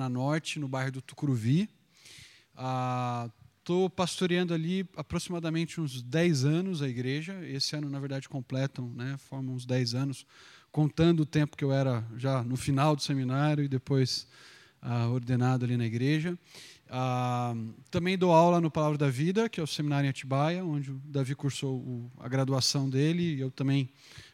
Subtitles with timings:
[0.00, 1.68] na Norte, no bairro do Tucuruvi.
[3.58, 7.38] Estou ah, pastoreando ali aproximadamente uns 10 anos a igreja.
[7.46, 10.26] Esse ano, na verdade, completam, né, formam uns 10 anos,
[10.72, 14.26] contando o tempo que eu era já no final do seminário e depois
[14.80, 16.38] ah, ordenado ali na igreja.
[16.88, 17.54] Ah,
[17.90, 21.00] também dou aula no Palavra da Vida, que é o seminário em Atibaia, onde o
[21.04, 23.90] Davi cursou o, a graduação dele, e eu também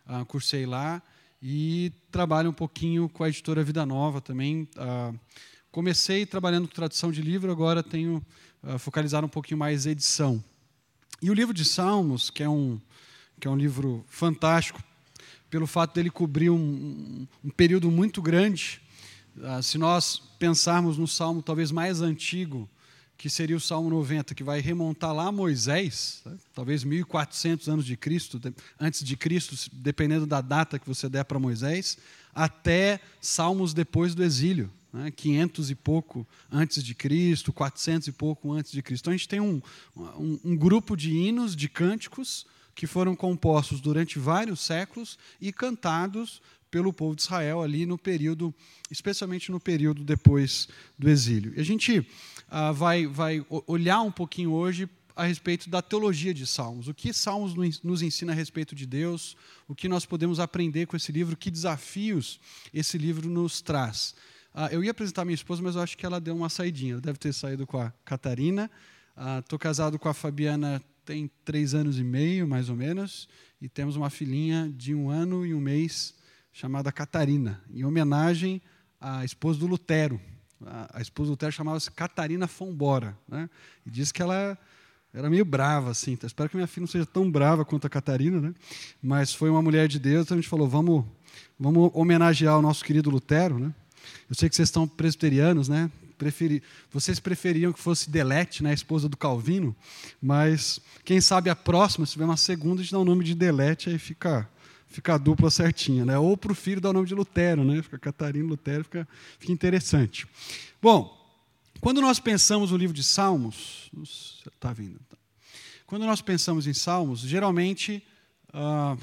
[0.07, 1.03] ah, cursei lá.
[1.43, 4.69] E trabalho um pouquinho com a editora Vida Nova também.
[5.77, 8.25] Comecei trabalhando com tradução de livro, agora tenho
[8.63, 10.43] uh, focalizado um pouquinho mais edição.
[11.21, 12.81] E o livro de Salmos, que é um,
[13.39, 14.83] que é um livro fantástico,
[15.51, 18.81] pelo fato dele cobrir um, um período muito grande,
[19.37, 22.67] uh, se nós pensarmos no salmo talvez mais antigo,
[23.19, 26.33] que seria o Salmo 90, que vai remontar lá a Moisés, tá?
[26.55, 28.41] talvez 1400 anos de Cristo,
[28.81, 31.99] antes de Cristo, dependendo da data que você der para Moisés,
[32.35, 38.53] até Salmos depois do exílio né, 500 e pouco antes de Cristo, 400 e pouco
[38.53, 39.05] antes de Cristo.
[39.05, 39.61] Então a gente tem um,
[39.95, 46.43] um, um grupo de hinos, de cânticos, que foram compostos durante vários séculos e cantados
[46.71, 48.55] pelo povo de Israel ali no período,
[48.91, 51.55] especialmente no período depois do exílio.
[51.57, 52.07] E a gente
[52.49, 56.89] ah, vai, vai olhar um pouquinho hoje a respeito da teologia de Salmos.
[56.89, 59.35] O que Salmos nos ensina a respeito de Deus,
[59.67, 62.39] o que nós podemos aprender com esse livro, que desafios
[62.75, 64.15] esse livro nos traz.
[64.59, 66.95] Ah, eu ia apresentar minha esposa, mas eu acho que ela deu uma saidinha.
[66.95, 68.71] Ela deve ter saído com a Catarina.
[69.39, 73.29] Estou ah, casado com a Fabiana tem três anos e meio, mais ou menos,
[73.61, 76.15] e temos uma filhinha de um ano e um mês
[76.53, 78.61] chamada Catarina, em homenagem
[78.99, 80.19] à esposa do Lutero.
[80.93, 83.49] A, esposa do Lutero chamava-se Catarina Fombora, né?
[83.85, 84.59] e diz que ela
[85.13, 86.13] era meio brava, assim.
[86.13, 88.55] Então, espero que minha filha não seja tão brava quanto a Catarina, né?
[89.01, 91.05] Mas foi uma mulher de Deus, então a gente falou, vamos,
[91.59, 93.73] vamos homenagear o nosso querido Lutero, né?
[94.29, 95.91] Eu sei que vocês estão presbiterianos, né?
[96.19, 96.63] Preferi...
[96.91, 99.77] Vocês preferiam que fosse Delete, né, a esposa do Calvino,
[100.21, 103.35] mas quem sabe a próxima, se tiver uma segunda, a gente dá o nome de
[103.35, 104.49] Delete, aí fica,
[104.89, 106.05] fica a dupla certinha.
[106.05, 106.19] Né?
[106.19, 107.83] Ou para o filho dar o nome de Lutero, né?
[107.83, 109.07] fica Catarina Lutero, fica,
[109.39, 110.27] fica interessante.
[110.81, 111.15] Bom,
[111.81, 113.91] quando nós pensamos no livro de Salmos,
[114.53, 114.99] está vindo.
[115.11, 115.17] Tá.
[115.87, 118.03] Quando nós pensamos em Salmos, geralmente
[118.49, 118.99] uh,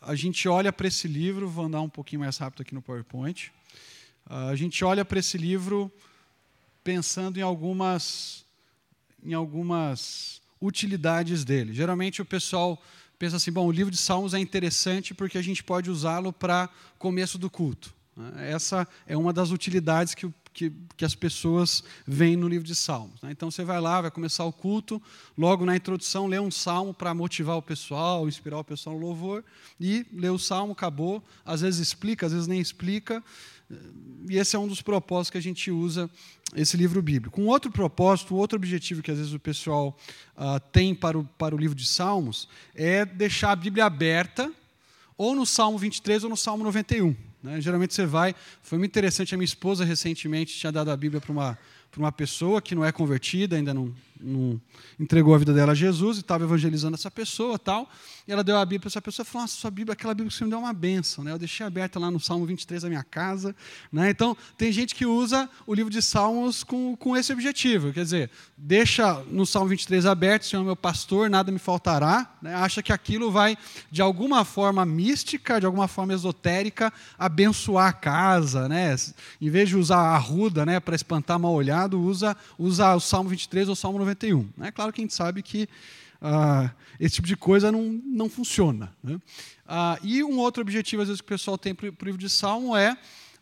[0.00, 3.52] a gente olha para esse livro, vou andar um pouquinho mais rápido aqui no PowerPoint.
[4.28, 5.90] A gente olha para esse livro
[6.84, 8.44] pensando em algumas,
[9.24, 11.72] em algumas utilidades dele.
[11.72, 12.80] Geralmente o pessoal
[13.18, 16.68] pensa assim: bom, o livro de Salmos é interessante porque a gente pode usá-lo para
[16.98, 17.94] começo do culto.
[18.36, 23.22] Essa é uma das utilidades que, que, que as pessoas veem no livro de Salmos.
[23.22, 23.30] Né?
[23.30, 25.00] Então você vai lá, vai começar o culto,
[25.38, 29.44] logo na introdução lê um salmo para motivar o pessoal, inspirar o pessoal no louvor,
[29.80, 31.22] e lê o salmo, acabou.
[31.46, 33.22] Às vezes explica, às vezes nem explica.
[34.28, 36.10] E esse é um dos propósitos que a gente usa
[36.54, 37.40] esse livro bíblico.
[37.40, 39.96] Um outro propósito, outro objetivo que às vezes o pessoal
[40.36, 44.50] uh, tem para o, para o livro de Salmos é deixar a Bíblia aberta,
[45.16, 47.14] ou no Salmo 23 ou no Salmo 91.
[47.42, 47.60] Né?
[47.60, 48.34] Geralmente você vai.
[48.62, 51.58] Foi muito interessante, a minha esposa recentemente tinha dado a Bíblia para uma,
[51.90, 54.60] para uma pessoa que não é convertida, ainda não, não
[54.98, 57.88] entregou a vida dela a Jesus e estava evangelizando essa pessoa tal.
[58.26, 60.30] E ela deu a Bíblia para essa pessoa e falou: Nossa, sua Bíblia, aquela Bíblia
[60.30, 61.24] que você me deu é uma benção.
[61.24, 61.32] Né?
[61.32, 63.56] Eu deixei aberta lá no Salmo 23 da minha casa.
[63.90, 64.10] Né?
[64.10, 67.90] Então, tem gente que usa o livro de Salmos com, com esse objetivo.
[67.90, 72.30] Quer dizer, deixa no Salmo 23 aberto, Senhor meu pastor, nada me faltará.
[72.42, 72.54] Né?
[72.54, 73.56] Acha que aquilo vai,
[73.90, 78.68] de alguma forma mística, de alguma forma esotérica, abençoar a casa.
[78.68, 78.94] Né?
[79.40, 81.54] Em vez de usar a ruda né, para espantar mal
[81.86, 84.48] usa, usa o Salmo 23 ou o Salmo 91.
[84.60, 85.68] É claro que a gente sabe que
[86.20, 88.92] ah, esse tipo de coisa não, não funciona.
[89.02, 89.20] Né?
[89.66, 92.28] Ah, e um outro objetivo, às vezes, que o pessoal tem para o livro de
[92.28, 92.96] Salmo é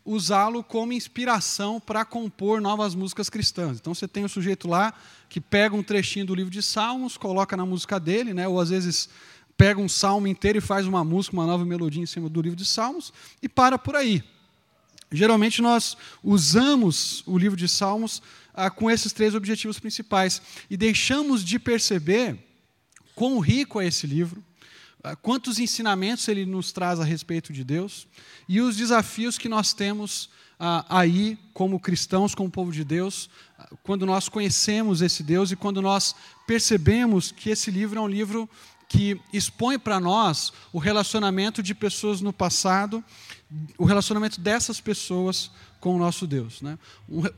[0.05, 3.79] usá-lo como inspiração para compor novas músicas cristãs.
[3.79, 4.95] Então você tem o sujeito lá
[5.29, 8.47] que pega um trechinho do livro de Salmos, coloca na música dele, né?
[8.47, 9.09] ou às vezes
[9.57, 12.57] pega um salmo inteiro e faz uma música, uma nova melodia em cima do livro
[12.57, 14.23] de Salmos e para por aí.
[15.11, 18.23] Geralmente nós usamos o livro de Salmos
[18.53, 20.43] ah, com esses três objetivos principais.
[20.69, 22.39] E deixamos de perceber
[23.15, 24.43] quão rico é esse livro,
[25.03, 28.07] ah, quantos ensinamentos ele nos traz a respeito de Deus
[28.49, 33.69] e os desafios que nós temos ah, aí, como cristãos, como povo de Deus, ah,
[33.83, 36.15] quando nós conhecemos esse Deus e quando nós
[36.47, 38.49] percebemos que esse livro é um livro
[38.89, 43.03] que expõe para nós o relacionamento de pessoas no passado,
[43.77, 45.51] o relacionamento dessas pessoas
[45.81, 46.63] com o nosso Deus.
[46.63, 46.79] Né?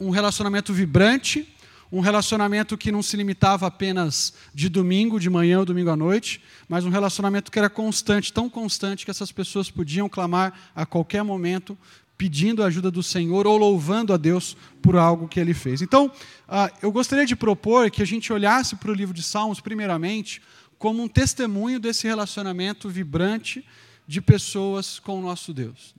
[0.00, 1.48] Um relacionamento vibrante,
[1.90, 6.42] um relacionamento que não se limitava apenas de domingo, de manhã ou domingo à noite,
[6.68, 11.22] mas um relacionamento que era constante, tão constante que essas pessoas podiam clamar a qualquer
[11.22, 11.76] momento
[12.18, 15.80] pedindo a ajuda do Senhor ou louvando a Deus por algo que ele fez.
[15.80, 16.10] Então,
[16.48, 20.42] ah, eu gostaria de propor que a gente olhasse para o livro de Salmos, primeiramente,
[20.78, 23.66] como um testemunho desse relacionamento vibrante
[24.06, 25.94] de pessoas com o nosso Deus.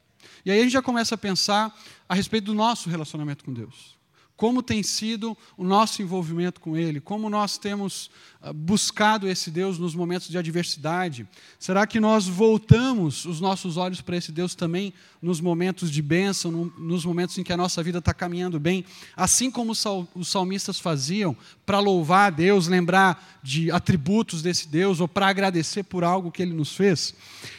[0.46, 1.78] E aí a gente já começa a pensar
[2.08, 3.99] a respeito do nosso relacionamento com Deus
[4.40, 8.10] como tem sido o nosso envolvimento com Ele, como nós temos
[8.42, 11.28] ah, buscado esse Deus nos momentos de adversidade.
[11.60, 16.72] Será que nós voltamos os nossos olhos para esse Deus também nos momentos de bênção,
[16.78, 21.36] nos momentos em que a nossa vida está caminhando bem, assim como os salmistas faziam,
[21.66, 26.42] para louvar a Deus, lembrar de atributos desse Deus ou para agradecer por algo que
[26.42, 27.14] Ele nos fez?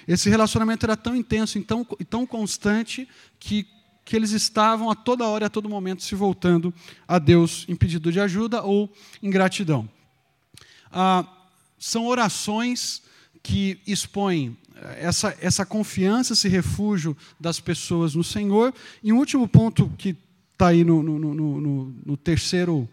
[0.09, 3.07] Esse relacionamento era tão intenso e tão, e tão constante
[3.39, 3.67] que
[4.11, 6.75] que eles estavam a toda hora e a todo momento se voltando
[7.07, 8.93] a Deus em pedido de ajuda ou
[9.23, 9.89] em gratidão.
[10.91, 11.25] Ah,
[11.79, 13.03] são orações
[13.41, 18.75] que expõem eh, essa, essa confiança, esse refúgio das pessoas no Senhor.
[19.01, 20.17] E um último ponto que
[20.55, 22.89] está aí no, no, no, no terceiro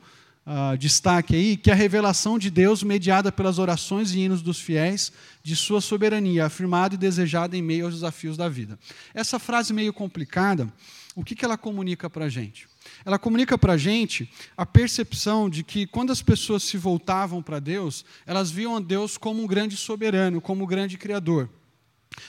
[0.47, 4.59] uh, destaque aí, que é a revelação de Deus mediada pelas orações e hinos dos
[4.59, 5.11] fiéis
[5.43, 8.79] de sua soberania, afirmada e desejada em meio aos desafios da vida.
[9.13, 10.71] Essa frase meio complicada,
[11.17, 12.67] o que, que ela comunica para a gente?
[13.03, 17.59] Ela comunica para a gente a percepção de que quando as pessoas se voltavam para
[17.59, 21.49] Deus, elas viam a Deus como um grande soberano, como um grande criador.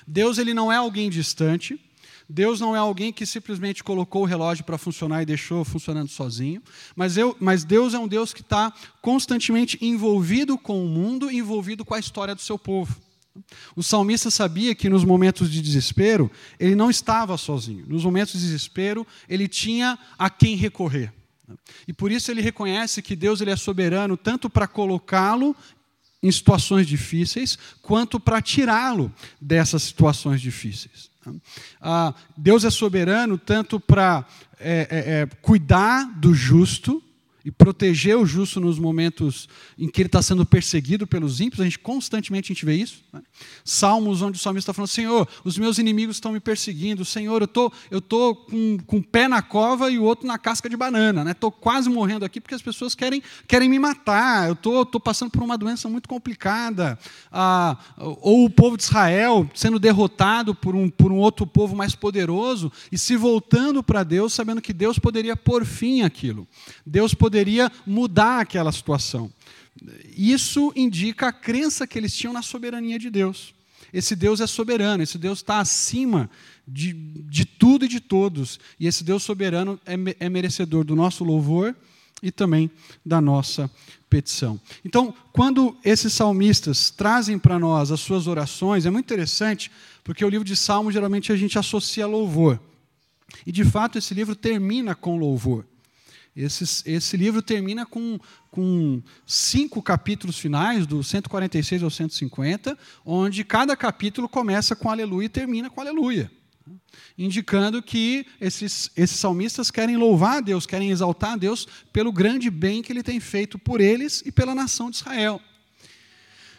[0.07, 1.79] Deus ele não é alguém distante,
[2.27, 6.63] Deus não é alguém que simplesmente colocou o relógio para funcionar e deixou funcionando sozinho,
[6.97, 11.85] mas, eu, mas Deus é um Deus que está constantemente envolvido com o mundo, envolvido
[11.85, 12.99] com a história do seu povo.
[13.77, 17.85] O salmista sabia que nos momentos de desespero, ele não estava sozinho.
[17.87, 21.13] Nos momentos de desespero, ele tinha a quem recorrer.
[21.87, 25.57] E por isso ele reconhece que Deus ele é soberano tanto para colocá-lo
[26.23, 31.11] em situações difíceis, quanto para tirá-lo dessas situações difíceis.
[31.81, 34.27] Ah, Deus é soberano tanto para
[34.59, 37.03] é, é, é, cuidar do justo,
[37.49, 39.49] e proteger o justo nos momentos
[39.79, 43.03] em que ele está sendo perseguido pelos ímpios, a gente constantemente a gente vê isso.
[43.11, 43.23] Né?
[43.65, 47.49] Salmos onde o salmista está falando, Senhor, os meus inimigos estão me perseguindo, Senhor, eu
[47.49, 50.77] tô, eu tô com, com o pé na cova e o outro na casca de
[50.77, 51.31] banana, né?
[51.31, 55.31] Estou quase morrendo aqui porque as pessoas querem, querem me matar, eu tô, tô passando
[55.31, 56.99] por uma doença muito complicada,
[57.33, 61.95] ah, ou o povo de Israel sendo derrotado por um, por um outro povo mais
[61.95, 66.47] poderoso e se voltando para Deus, sabendo que Deus poderia pôr fim àquilo.
[66.85, 69.31] Deus poderia poderia mudar aquela situação.
[70.17, 73.55] Isso indica a crença que eles tinham na soberania de Deus.
[73.93, 76.29] Esse Deus é soberano, esse Deus está acima
[76.67, 78.59] de, de tudo e de todos.
[78.79, 79.95] E esse Deus soberano é,
[80.27, 81.77] é merecedor do nosso louvor
[82.21, 82.69] e também
[83.07, 83.71] da nossa
[84.11, 84.61] petição.
[84.85, 89.71] Então, quando esses salmistas trazem para nós as suas orações, é muito interessante,
[90.03, 92.61] porque o livro de Salmos geralmente a gente associa a louvor.
[93.47, 95.65] E de fato esse livro termina com louvor.
[96.39, 98.17] Esse, esse livro termina com,
[98.49, 105.29] com cinco capítulos finais, do 146 ao 150, onde cada capítulo começa com aleluia e
[105.29, 106.31] termina com aleluia.
[107.19, 112.51] Indicando que esses, esses salmistas querem louvar a Deus, querem exaltar a Deus pelo grande
[112.51, 115.41] bem que ele tem feito por eles e pela nação de Israel.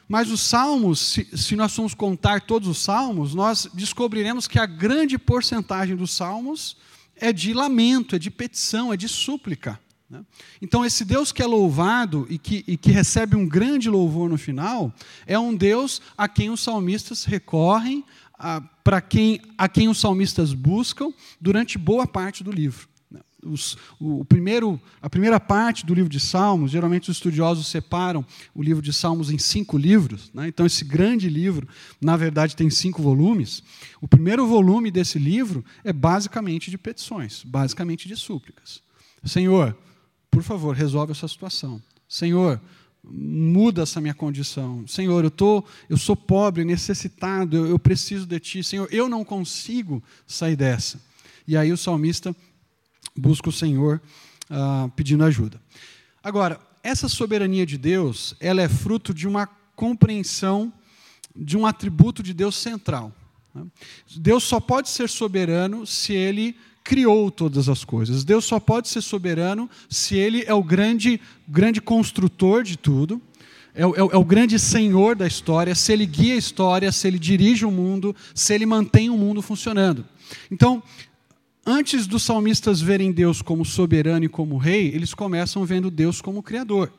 [0.09, 4.65] Mas os salmos, se, se, nós formos contar todos os salmos, nós descobriremos que a
[4.65, 6.75] grande porcentagem dos salmos
[7.19, 9.79] é de lamento, é de petição, é de súplica.
[10.09, 10.23] Né?
[10.61, 14.37] Então, esse Deus que é louvado e que, e que recebe um grande louvor no
[14.37, 14.93] final,
[15.27, 18.03] é um Deus a quem os salmistas recorrem,
[18.83, 22.87] para quem, a quem os salmistas buscam durante boa parte do livro.
[23.43, 28.61] Os, o, primeiro, a primeira parte do livro de Salmos, geralmente os estudiosos separam o
[28.61, 30.29] livro de Salmos em cinco livros.
[30.33, 30.47] Né?
[30.47, 31.67] Então, esse grande livro,
[32.01, 33.63] na verdade, tem cinco volumes.
[34.01, 38.81] O primeiro volume desse livro é basicamente de petições, basicamente de súplicas.
[39.23, 39.75] Senhor,
[40.29, 41.81] por favor, resolve essa situação.
[42.07, 42.61] Senhor,
[43.03, 44.85] muda essa minha condição.
[44.87, 48.63] Senhor, eu, tô, eu sou pobre, necessitado, eu, eu preciso de Ti.
[48.63, 50.99] Senhor, eu não consigo sair dessa.
[51.47, 52.35] E aí o salmista
[53.15, 54.01] busca o Senhor
[54.49, 55.61] uh, pedindo ajuda.
[56.23, 60.71] Agora, essa soberania de Deus, ela é fruto de uma compreensão
[61.35, 63.13] de um atributo de Deus central.
[63.53, 63.65] Né?
[64.17, 68.23] Deus só pode ser soberano se ele criou todas as coisas.
[68.23, 73.21] Deus só pode ser soberano se ele é o grande, grande construtor de tudo.
[73.75, 77.19] É é, é o, grande senhor da história, se ele guia a história, se ele
[77.19, 80.03] dirige o mundo, se ele mantém o mundo funcionando.
[80.49, 80.81] Então,
[81.71, 86.41] Antes dos salmistas verem Deus como soberano e como rei, eles começam vendo Deus como
[86.41, 86.91] criador.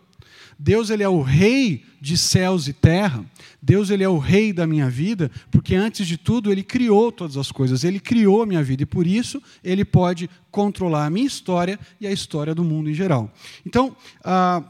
[0.57, 3.25] Deus ele é o rei de céus e terra.
[3.61, 7.37] Deus ele é o rei da minha vida, porque antes de tudo ele criou todas
[7.37, 7.83] as coisas.
[7.83, 12.07] Ele criou a minha vida e por isso ele pode controlar a minha história e
[12.07, 13.29] a história do mundo em geral.
[13.67, 14.63] Então, ah,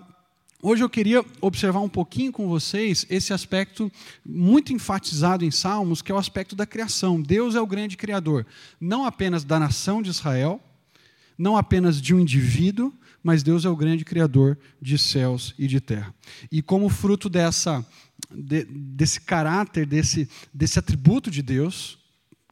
[0.63, 3.91] Hoje eu queria observar um pouquinho com vocês esse aspecto
[4.27, 7.21] muito enfatizado em Salmos, que é o aspecto da criação.
[7.21, 8.47] Deus é o grande criador,
[8.79, 10.63] não apenas da nação de Israel,
[11.39, 15.81] não apenas de um indivíduo, mas Deus é o grande criador de céus e de
[15.81, 16.15] terra.
[16.53, 17.83] E como fruto dessa,
[18.31, 21.99] de, desse caráter, desse, desse atributo de Deus,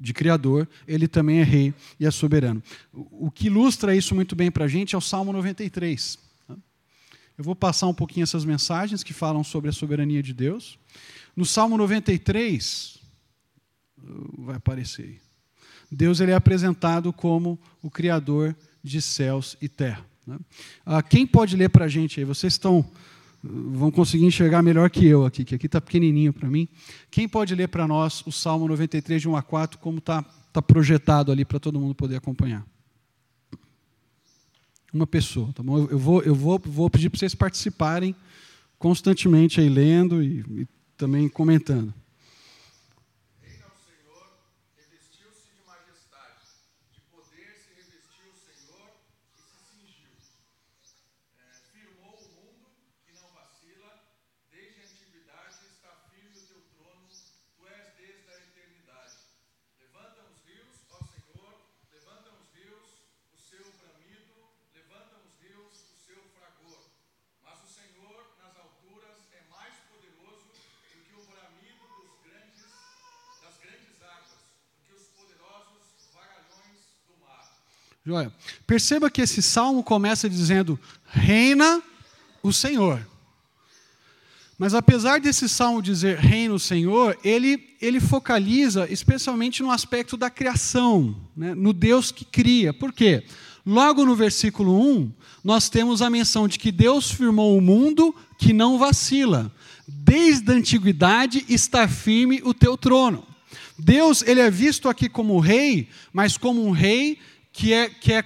[0.01, 2.63] de criador, ele também é rei e é soberano.
[2.91, 6.28] O que ilustra isso muito bem para a gente é o Salmo 93.
[7.39, 10.77] Eu vou passar um pouquinho essas mensagens que falam sobre a soberania de Deus.
[11.37, 12.99] No Salmo 93,
[14.37, 15.21] vai aparecer aí.
[15.91, 20.05] Deus ele é apresentado como o Criador de céus e terra.
[20.27, 20.37] Né?
[20.85, 22.25] Ah, quem pode ler para a gente aí?
[22.25, 22.85] Vocês estão
[23.41, 26.69] vão conseguir enxergar melhor que eu aqui, que aqui está pequenininho para mim.
[27.09, 30.61] Quem pode ler para nós o Salmo 93, de 1 a 4, como está tá
[30.61, 32.67] projetado ali para todo mundo poder acompanhar?
[34.93, 35.87] Uma pessoa, tá bom?
[35.91, 38.15] Eu vou, eu vou, vou pedir para vocês participarem
[38.79, 40.67] constantemente aí lendo e, e
[40.97, 41.93] também comentando.
[78.09, 78.33] Joia.
[78.67, 81.83] Perceba que esse salmo começa dizendo: Reina
[82.43, 83.07] o Senhor.
[84.57, 90.29] Mas apesar desse salmo dizer reina o Senhor, ele, ele focaliza especialmente no aspecto da
[90.29, 91.55] criação, né?
[91.55, 92.73] no Deus que cria.
[92.73, 93.25] Por quê?
[93.65, 95.13] Logo no versículo 1,
[95.45, 99.53] nós temos a menção de que Deus firmou o mundo que não vacila.
[99.87, 103.25] Desde a antiguidade está firme o teu trono.
[103.79, 107.19] Deus ele é visto aqui como rei, mas como um rei
[107.59, 108.25] que é, que é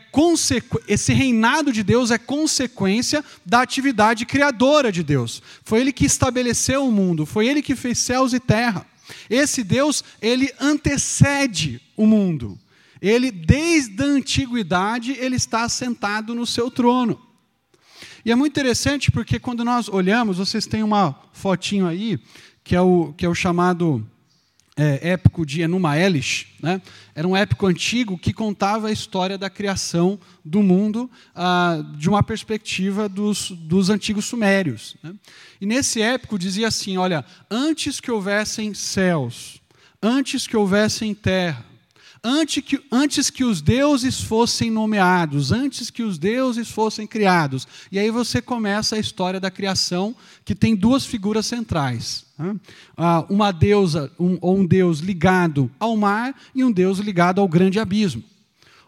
[0.87, 5.43] esse reinado de Deus é consequência da atividade criadora de Deus.
[5.65, 8.87] Foi Ele que estabeleceu o mundo, foi Ele que fez céus e terra.
[9.31, 12.59] Esse Deus, ele antecede o mundo.
[13.01, 17.19] Ele, desde a antiguidade, ele está assentado no seu trono.
[18.27, 22.21] E é muito interessante porque quando nós olhamos, vocês têm uma fotinho aí,
[22.63, 24.07] que é o, que é o chamado
[24.77, 26.81] é, épico de Enuma Elish, né?
[27.15, 32.23] era um épico antigo que contava a história da criação do mundo ah, de uma
[32.23, 34.97] perspectiva dos, dos antigos sumérios.
[35.03, 35.15] Né?
[35.61, 39.61] E nesse épico dizia assim: olha, antes que houvessem céus,
[40.03, 41.67] antes que houvessem terra,
[42.25, 47.69] antes que, antes que os deuses fossem nomeados, antes que os deuses fossem criados.
[47.91, 50.15] E aí você começa a história da criação,
[50.45, 52.25] que tem duas figuras centrais.
[52.43, 52.61] Né?
[53.29, 57.79] Uma deusa, um, ou um deus ligado ao mar e um deus ligado ao grande
[57.79, 58.23] abismo.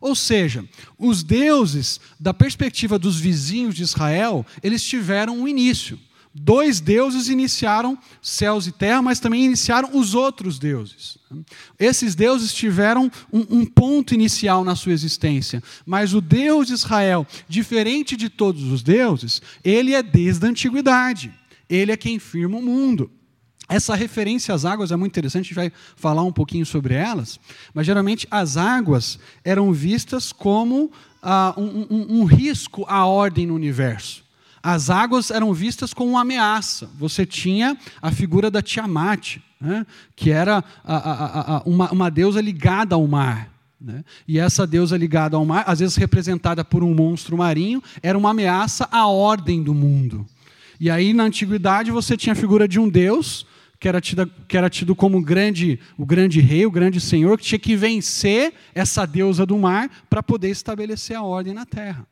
[0.00, 0.64] Ou seja,
[0.99, 5.99] os deuses, da perspectiva dos vizinhos de Israel, eles tiveram um início
[6.34, 11.16] dois deuses iniciaram céus e terra, mas também iniciaram os outros deuses.
[11.78, 17.25] Esses deuses tiveram um, um, ponto inicial na sua existência, mas o Deus de Israel,
[17.49, 21.32] diferente de todos os deuses, ele é desde a antiguidade.
[21.68, 23.11] Ele é quem firma o mundo.
[23.68, 27.40] Essa referência às águas é muito interessante, a gente vai falar um pouquinho sobre elas,
[27.73, 30.92] mas geralmente as águas eram vistas como
[31.23, 34.25] ah, um, um, um risco à ordem no universo
[34.64, 36.88] as águas eram vistas como uma ameaça.
[36.99, 42.40] Você tinha a figura da Tiamat, né, que era a, a, a, uma, uma, deusa
[42.40, 43.50] ligada ao mar.
[43.78, 44.02] Né?
[44.26, 48.30] E essa deusa ligada ao mar, às vezes representada por um monstro marinho, era uma
[48.30, 50.26] ameaça à ordem do mundo.
[50.80, 53.47] E aí, na antiguidade, você tinha a figura de um deus,
[53.78, 57.44] que era tido, que era tido como grande, o grande rei, o grande senhor, que
[57.44, 62.06] tinha que vencer essa deusa do mar para poder estabelecer a ordem na terra.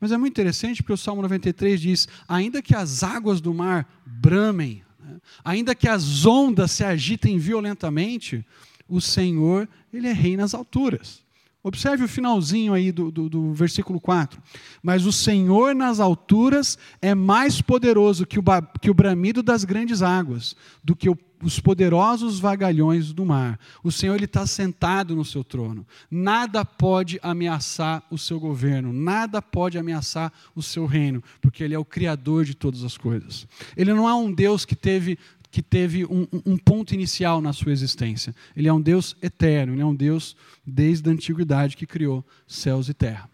[0.00, 3.86] Mas é muito interessante porque o Salmo 93 diz: ainda que as águas do mar
[4.06, 8.44] bramem, né, ainda que as ondas se agitem violentamente,
[8.88, 11.22] o Senhor, Ele é rei nas alturas.
[11.62, 14.40] Observe o finalzinho aí do, do, do, versículo 4.
[14.82, 18.42] Mas o Senhor nas alturas é mais poderoso que o,
[18.80, 23.60] que o bramido das grandes águas, do que o, os poderosos vagalhões do mar.
[23.84, 25.86] O Senhor está sentado no seu trono.
[26.10, 31.78] Nada pode ameaçar o seu governo, nada pode ameaçar o seu reino, porque Ele é
[31.78, 33.46] o Criador de todas as coisas.
[33.76, 35.18] Ele não é um Deus que teve
[35.50, 38.34] que teve um, um, ponto inicial na sua existência.
[38.56, 42.88] Ele é um Deus eterno, ele é um Deus desde a antiguidade que criou céus
[42.88, 43.28] e terra.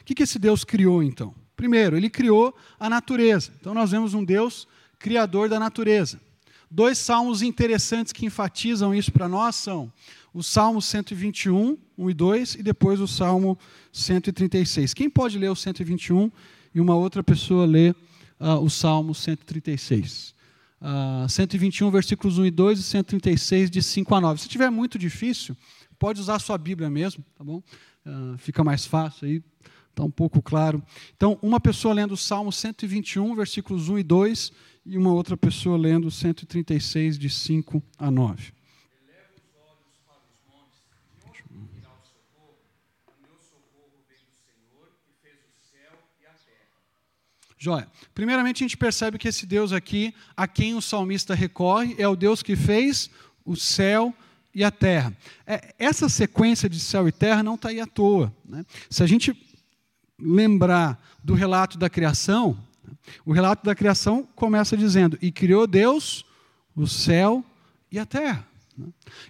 [0.00, 1.34] O que, que esse Deus criou então?
[1.54, 3.52] Primeiro, ele criou a natureza.
[3.60, 4.66] Então nós vemos um Deus
[4.98, 6.20] criador da natureza.
[6.70, 9.92] Dois salmos interessantes que enfatizam isso para nós são
[10.32, 13.58] o Salmo 121, 1 e 2, e depois o Salmo
[13.92, 14.92] 136.
[14.92, 16.30] Quem pode ler o 121
[16.74, 17.96] e uma outra pessoa ler
[18.38, 20.35] uh, o Salmo 136?
[20.80, 24.40] Uh, 121, versículos 1 e 2, e 136, de 5 a 9.
[24.40, 25.56] Se tiver muito difícil,
[25.98, 27.62] pode usar a sua Bíblia mesmo, tá bom?
[28.04, 29.42] Uh, fica mais fácil aí,
[29.90, 30.82] está um pouco claro.
[31.16, 34.52] Então, uma pessoa lendo o Salmo 121, versículos 1 e 2,
[34.84, 38.55] e uma outra pessoa lendo 136, de 5 a 9.
[47.66, 47.88] Joia.
[48.14, 52.14] Primeiramente, a gente percebe que esse Deus aqui, a quem o salmista recorre, é o
[52.14, 53.10] Deus que fez
[53.44, 54.14] o céu
[54.54, 55.12] e a terra.
[55.44, 58.32] É, essa sequência de céu e terra não está aí à toa.
[58.44, 58.64] Né?
[58.88, 59.36] Se a gente
[60.16, 62.56] lembrar do relato da criação,
[63.24, 66.24] o relato da criação começa dizendo: E criou Deus
[66.76, 67.44] o céu
[67.90, 68.46] e a terra.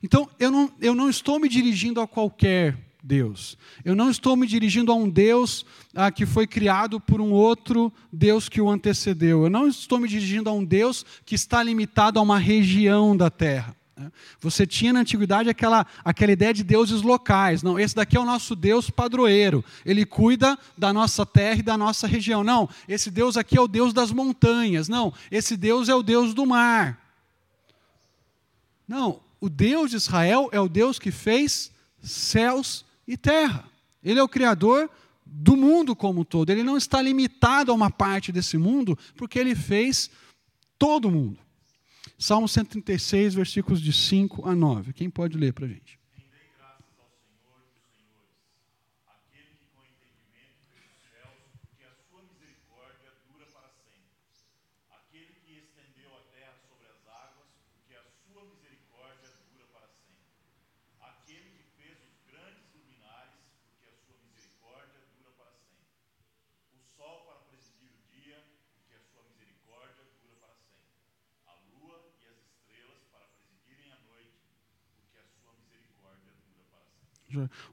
[0.02, 2.76] Então, eu não, eu não estou me dirigindo a qualquer
[3.07, 3.57] Deus.
[3.85, 7.93] Eu não estou me dirigindo a um Deus ah, que foi criado por um outro
[8.13, 9.45] Deus que o antecedeu.
[9.45, 13.31] Eu não estou me dirigindo a um Deus que está limitado a uma região da
[13.31, 13.77] terra.
[13.97, 14.11] Né?
[14.41, 17.63] Você tinha na antiguidade aquela, aquela ideia de deuses locais.
[17.63, 19.65] Não, esse daqui é o nosso Deus padroeiro.
[19.85, 22.43] Ele cuida da nossa terra e da nossa região.
[22.43, 24.89] Não, esse Deus aqui é o Deus das montanhas.
[24.89, 27.01] Não, esse Deus é o Deus do mar.
[28.89, 31.71] Não, o Deus de Israel é o Deus que fez
[32.03, 33.69] céus e terra.
[34.03, 34.91] Ele é o Criador
[35.25, 36.51] do mundo como um todo.
[36.51, 40.11] Ele não está limitado a uma parte desse mundo, porque ele fez
[40.79, 41.39] todo mundo.
[42.19, 44.93] Salmo 136, versículos de 5 a 9.
[44.93, 45.96] Quem pode ler para a gente?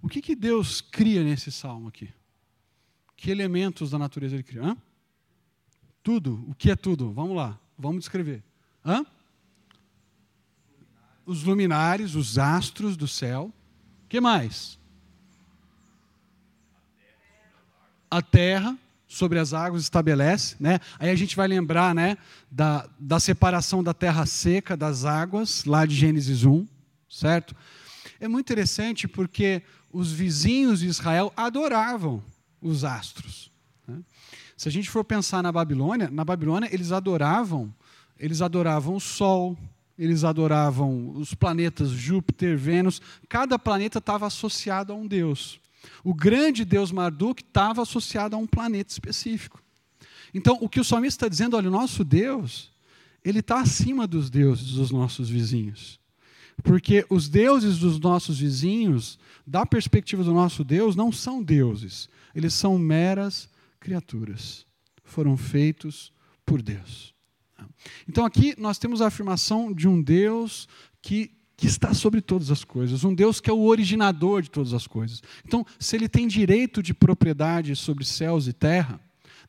[0.01, 2.09] O que, que Deus cria nesse salmo aqui?
[3.15, 4.63] Que elementos da natureza ele cria?
[4.63, 4.77] Hã?
[6.01, 6.43] Tudo.
[6.47, 7.11] O que é tudo?
[7.13, 8.43] Vamos lá, vamos descrever.
[8.85, 9.05] Hã?
[11.25, 13.53] Os luminares, os astros do céu.
[14.03, 14.77] O que mais?
[18.11, 18.77] A terra
[19.13, 20.79] sobre as águas estabelece, né?
[20.97, 22.17] Aí a gente vai lembrar, né,
[22.49, 26.67] da, da separação da terra seca das águas, lá de Gênesis 1,
[27.07, 27.55] certo?
[28.19, 32.23] É muito interessante porque os vizinhos de Israel adoravam
[32.61, 33.51] os astros.
[33.87, 33.99] Né?
[34.55, 37.73] Se a gente for pensar na Babilônia, na Babilônia eles adoravam,
[38.17, 39.57] eles adoravam o Sol,
[39.97, 43.01] eles adoravam os planetas Júpiter, Vênus.
[43.29, 45.59] Cada planeta estava associado a um deus.
[46.03, 49.61] O grande deus Marduk estava associado a um planeta específico.
[50.33, 52.71] Então, o que o salmista está dizendo, olha, o nosso Deus,
[53.23, 55.99] ele está acima dos deuses dos nossos vizinhos.
[56.61, 62.09] Porque os deuses dos nossos vizinhos, da perspectiva do nosso Deus, não são deuses.
[62.35, 64.65] Eles são meras criaturas.
[65.03, 66.11] Foram feitos
[66.45, 67.13] por Deus.
[68.07, 70.67] Então aqui nós temos a afirmação de um Deus
[71.01, 74.73] que, que está sobre todas as coisas, um Deus que é o originador de todas
[74.73, 75.21] as coisas.
[75.45, 78.99] Então, se ele tem direito de propriedade sobre céus e terra,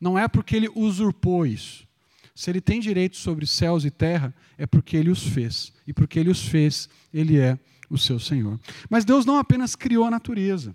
[0.00, 1.86] não é porque ele usurpou isso.
[2.34, 5.72] Se ele tem direito sobre céus e terra, é porque ele os fez.
[5.86, 8.58] E porque ele os fez, ele é o seu Senhor.
[8.90, 10.74] Mas Deus não apenas criou a natureza.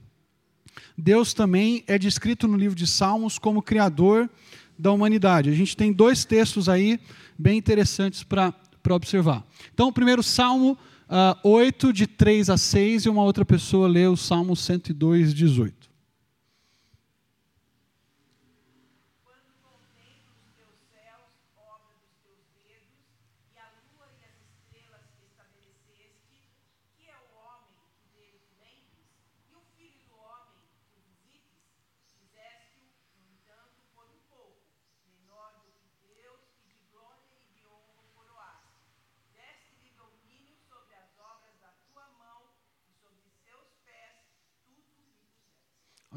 [0.98, 4.30] Deus também é descrito no livro de Salmos como criador
[4.78, 5.50] da humanidade.
[5.50, 7.00] A gente tem dois textos aí
[7.38, 8.54] bem interessantes para
[8.90, 9.46] observar.
[9.74, 10.78] Então, o primeiro Salmo uh,
[11.10, 15.79] ah, 8, de 3 a 6, e uma outra pessoa lê o Salmo 102, 18.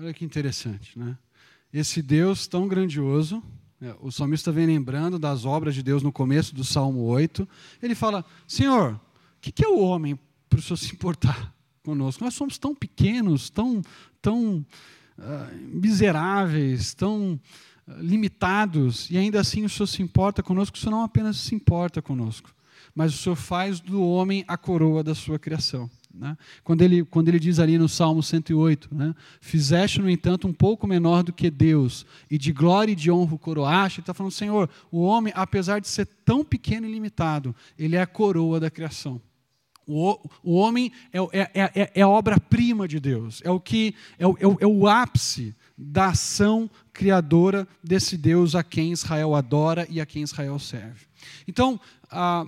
[0.03, 1.17] Olha que interessante, né?
[1.73, 3.41] Esse Deus tão grandioso,
[3.81, 3.95] né?
[4.01, 7.49] o salmista vem lembrando das obras de Deus no começo do Salmo 8.
[7.81, 9.01] Ele fala: Senhor, o
[9.41, 10.19] que, que é o homem
[10.51, 12.25] para o Senhor se importar conosco?
[12.25, 13.81] Nós somos tão pequenos, tão,
[14.21, 14.67] tão
[15.17, 17.41] uh, miseráveis, tão
[17.87, 20.77] uh, limitados, e ainda assim o Senhor se importa conosco.
[20.77, 22.53] O Senhor não apenas se importa conosco,
[22.93, 25.89] mas o Senhor faz do homem a coroa da sua criação.
[26.15, 26.37] Né?
[26.63, 29.15] Quando, ele, quando ele diz ali no Salmo 108, né?
[29.41, 33.35] fizeste, no entanto, um pouco menor do que Deus, e de glória e de honra
[33.35, 37.55] o coroaste, ele está falando, Senhor, o homem, apesar de ser tão pequeno e limitado,
[37.79, 39.21] ele é a coroa da criação.
[39.87, 44.27] O, o homem é, é, é, é a obra-prima de Deus, é o que é
[44.27, 49.87] o, é o, é o ápice da ação criadora desse Deus a quem Israel adora
[49.91, 51.07] e a quem Israel serve.
[51.47, 52.47] Então, a,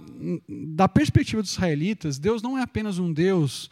[0.49, 3.71] da perspectiva dos israelitas, Deus não é apenas um Deus.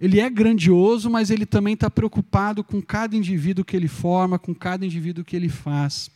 [0.00, 4.54] Ele é grandioso, mas ele também está preocupado com cada indivíduo que ele forma, com
[4.54, 6.10] cada indivíduo que ele faz.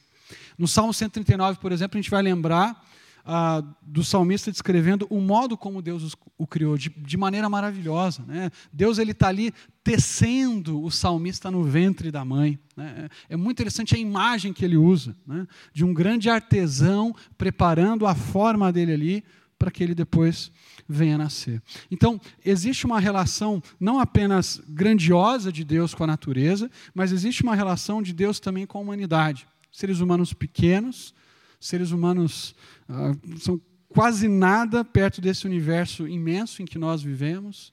[0.57, 2.85] No Salmo 139, por exemplo, a gente vai lembrar
[3.27, 8.23] ah, do salmista descrevendo o modo como Deus o criou, de, de maneira maravilhosa.
[8.25, 8.51] Né?
[8.73, 12.57] Deus ele está ali tecendo o salmista no ventre da mãe.
[12.77, 13.09] Né?
[13.29, 15.47] É muito interessante a imagem que ele usa, né?
[15.73, 19.25] de um grande artesão preparando a forma dele ali
[19.59, 20.53] para que ele depois
[20.89, 21.61] venha nascer.
[21.91, 27.57] Então, existe uma relação não apenas grandiosa de Deus com a natureza, mas existe uma
[27.57, 29.49] relação de Deus também com a humanidade.
[29.73, 31.15] Seres humanos pequenos,
[31.61, 32.55] seres humanos
[32.89, 37.73] ah, são quase nada perto desse universo imenso em que nós vivemos.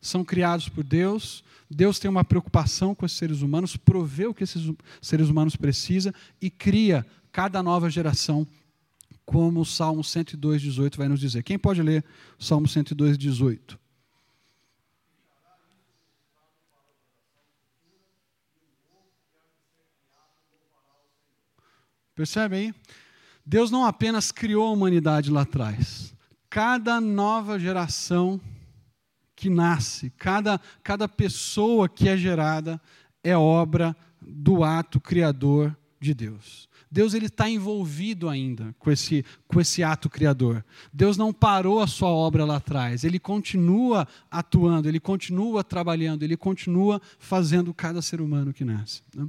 [0.00, 1.42] São criados por Deus.
[1.68, 4.70] Deus tem uma preocupação com esses seres humanos, provê o que esses
[5.00, 8.46] seres humanos precisam e cria cada nova geração,
[9.24, 11.42] como o Salmo 102, 18 vai nos dizer.
[11.42, 12.04] Quem pode ler
[12.38, 13.78] o Salmo 102, 18?
[22.14, 22.74] Percebe aí?
[23.44, 26.14] Deus não apenas criou a humanidade lá atrás.
[26.48, 28.40] Cada nova geração
[29.36, 32.80] que nasce, cada, cada pessoa que é gerada,
[33.22, 36.68] é obra do ato criador de Deus.
[36.90, 40.64] Deus ele está envolvido ainda com esse, com esse ato criador.
[40.92, 43.02] Deus não parou a sua obra lá atrás.
[43.02, 49.02] Ele continua atuando, ele continua trabalhando, ele continua fazendo cada ser humano que nasce.
[49.12, 49.26] Né?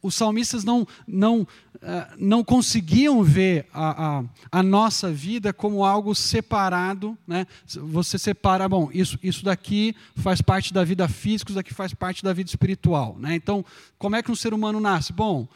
[0.00, 1.46] Os salmistas não, não,
[1.80, 7.18] eh, não conseguiam ver a, a, a nossa vida como algo separado.
[7.26, 7.46] Né?
[7.66, 12.22] Você separa, bom, isso, isso daqui faz parte da vida física, isso daqui faz parte
[12.22, 13.16] da vida espiritual.
[13.18, 13.34] Né?
[13.34, 13.64] Então,
[13.98, 15.12] como é que um ser humano nasce?
[15.12, 15.48] Bom,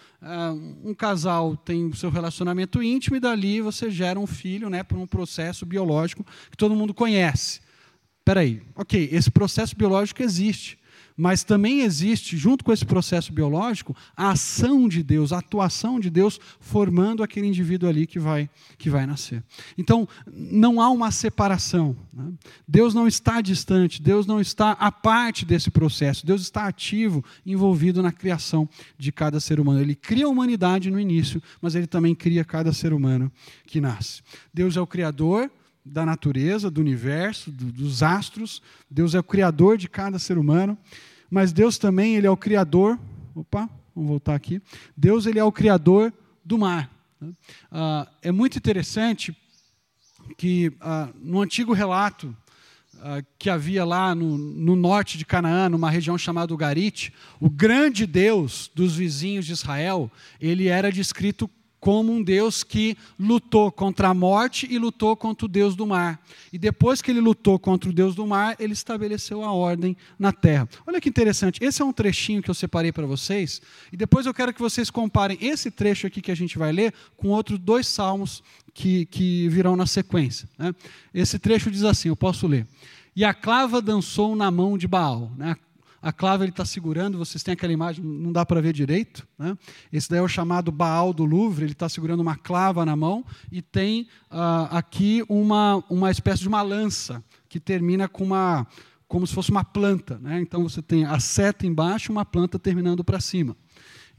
[0.84, 4.98] um casal tem o seu relacionamento íntimo e dali você gera um filho né, por
[4.98, 7.60] um processo biológico que todo mundo conhece.
[8.18, 10.78] Espera aí, ok, esse processo biológico existe.
[11.16, 16.10] Mas também existe, junto com esse processo biológico, a ação de Deus, a atuação de
[16.10, 19.42] Deus formando aquele indivíduo ali que vai, que vai nascer.
[19.78, 21.96] Então, não há uma separação.
[22.12, 22.32] Né?
[22.68, 26.26] Deus não está distante, Deus não está à parte desse processo.
[26.26, 29.80] Deus está ativo, envolvido na criação de cada ser humano.
[29.80, 33.32] Ele cria a humanidade no início, mas ele também cria cada ser humano
[33.66, 34.22] que nasce.
[34.52, 35.50] Deus é o Criador
[35.86, 38.60] da natureza, do universo, do, dos astros.
[38.90, 40.76] Deus é o criador de cada ser humano,
[41.30, 42.98] mas Deus também ele é o criador.
[43.34, 44.60] Opa, vamos voltar aqui.
[44.96, 46.12] Deus ele é o criador
[46.44, 46.90] do mar.
[47.70, 49.36] Ah, é muito interessante
[50.36, 52.34] que ah, no antigo relato
[53.00, 58.06] ah, que havia lá no, no, norte de Canaã, numa região chamada Garite, o grande
[58.06, 61.48] Deus dos vizinhos de Israel, ele era descrito
[61.86, 66.20] como um Deus que lutou contra a morte e lutou contra o Deus do mar.
[66.52, 70.32] E depois que ele lutou contra o Deus do mar, ele estabeleceu a ordem na
[70.32, 70.68] terra.
[70.84, 74.34] Olha que interessante, esse é um trechinho que eu separei para vocês, e depois eu
[74.34, 77.86] quero que vocês comparem esse trecho aqui que a gente vai ler com outros dois
[77.86, 78.42] salmos
[78.74, 80.48] que, que virão na sequência.
[80.58, 80.74] Né?
[81.14, 82.66] Esse trecho diz assim: eu posso ler.
[83.14, 85.30] E a clava dançou na mão de Baal.
[85.38, 85.54] Né?
[86.00, 89.26] A clava ele está segurando, vocês têm aquela imagem, não dá para ver direito.
[89.38, 89.56] Né?
[89.92, 93.24] Esse daí é o chamado Baal do Louvre, ele está segurando uma clava na mão
[93.50, 98.66] e tem uh, aqui uma, uma espécie de uma lança que termina com uma,
[99.08, 100.18] como se fosse uma planta.
[100.18, 100.40] Né?
[100.40, 103.56] Então você tem a seta embaixo e uma planta terminando para cima.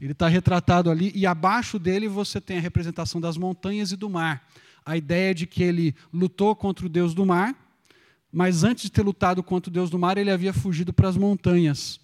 [0.00, 4.08] Ele está retratado ali e abaixo dele você tem a representação das montanhas e do
[4.08, 4.46] mar.
[4.84, 7.54] A ideia de que ele lutou contra o deus do mar,
[8.32, 11.16] mas antes de ter lutado contra o Deus do mar, ele havia fugido para as
[11.16, 11.98] montanhas,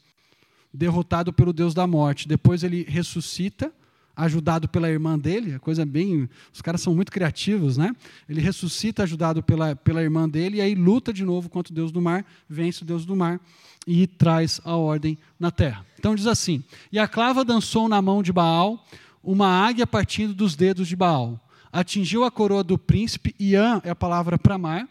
[0.73, 2.27] derrotado pelo Deus da morte.
[2.27, 3.73] Depois ele ressuscita
[4.17, 6.29] ajudado pela irmã dele, a coisa bem.
[6.53, 7.95] Os caras são muito criativos, né?
[8.29, 11.91] Ele ressuscita, ajudado pela, pela irmã dele, e aí luta de novo contra o Deus
[11.91, 13.41] do mar, vence o Deus do mar
[13.87, 15.85] e traz a ordem na terra.
[15.99, 18.85] Então diz assim: E a clava dançou na mão de Baal,
[19.23, 21.41] uma águia partindo dos dedos de Baal.
[21.73, 24.89] Atingiu a coroa do príncipe, Ian é a palavra para mar,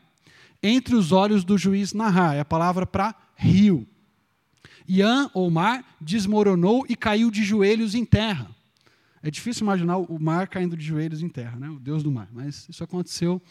[0.63, 3.85] entre os olhos do juiz Nahar, é a palavra para rio.
[4.87, 8.49] Ian, ou mar, desmoronou e caiu de joelhos em terra.
[9.21, 11.69] É difícil imaginar o mar caindo de joelhos em terra, né?
[11.69, 13.41] o Deus do mar, mas isso aconteceu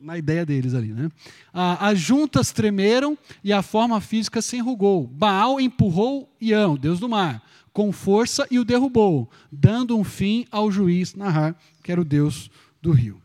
[0.00, 0.92] na ideia deles ali.
[0.92, 1.10] Né?
[1.52, 5.06] Ah, as juntas tremeram e a forma física se enrugou.
[5.06, 10.46] Baal empurrou Ian, o Deus do mar, com força e o derrubou, dando um fim
[10.50, 12.50] ao juiz Nahar, que era o Deus
[12.82, 13.23] do rio.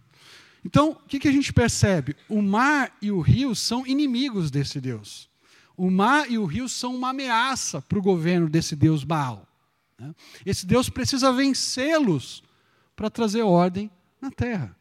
[0.69, 2.15] Então, o que, que a gente percebe?
[2.29, 5.27] O mar e o rio são inimigos desse Deus.
[5.75, 9.47] O mar e o rio são uma ameaça para o governo desse Deus Baal.
[9.97, 10.13] Né?
[10.45, 12.43] Esse Deus precisa vencê-los
[12.95, 13.89] para trazer ordem
[14.21, 14.77] na terra.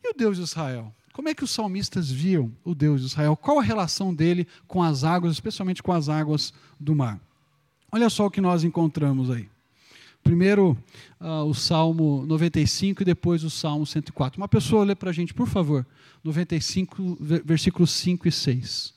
[0.00, 0.94] E o Deus de Israel?
[1.12, 3.36] Como é que os salmistas viam o Deus de Israel?
[3.36, 7.20] Qual a relação dele com as águas, especialmente com as águas do mar?
[7.90, 9.48] Olha só o que nós encontramos aí.
[10.24, 10.76] Primeiro
[11.20, 14.40] uh, o Salmo 95 e depois o Salmo 104.
[14.40, 15.86] Uma pessoa lê para a gente, por favor,
[16.24, 18.93] 95, versículos 5 e 6.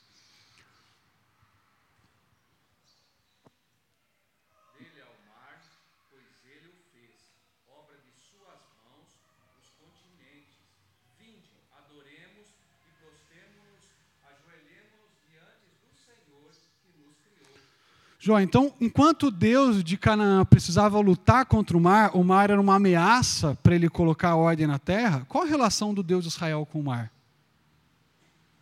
[18.42, 23.58] Então, enquanto Deus de Canaã precisava lutar contra o mar, o mar era uma ameaça
[23.64, 26.84] para ele colocar ordem na terra, qual a relação do Deus de Israel com o
[26.84, 27.12] mar?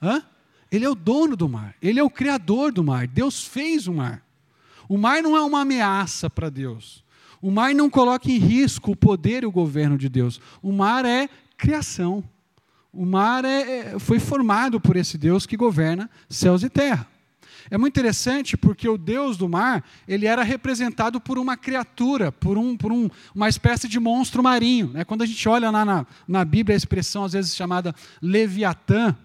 [0.01, 0.23] Hã?
[0.71, 3.93] Ele é o dono do mar, ele é o criador do mar, Deus fez o
[3.93, 4.21] mar.
[4.87, 7.03] O mar não é uma ameaça para Deus.
[7.41, 10.39] O mar não coloca em risco o poder e o governo de Deus.
[10.61, 12.23] O mar é criação.
[12.91, 17.07] O mar é, é foi formado por esse Deus que governa céus e terra.
[17.69, 22.57] É muito interessante porque o Deus do mar, ele era representado por uma criatura, por,
[22.57, 24.91] um, por um, uma espécie de monstro marinho.
[24.93, 25.03] Né?
[25.03, 29.15] Quando a gente olha lá na, na Bíblia a expressão, às vezes chamada Leviatã,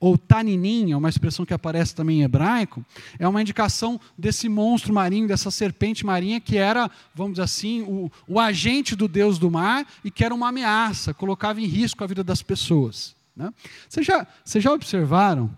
[0.00, 2.82] ou Taninim, é uma expressão que aparece também em hebraico,
[3.18, 8.10] é uma indicação desse monstro marinho, dessa serpente marinha, que era, vamos dizer assim, o,
[8.26, 12.06] o agente do Deus do mar e que era uma ameaça, colocava em risco a
[12.06, 13.14] vida das pessoas.
[13.36, 13.52] Né?
[14.00, 15.50] Já, vocês já observaram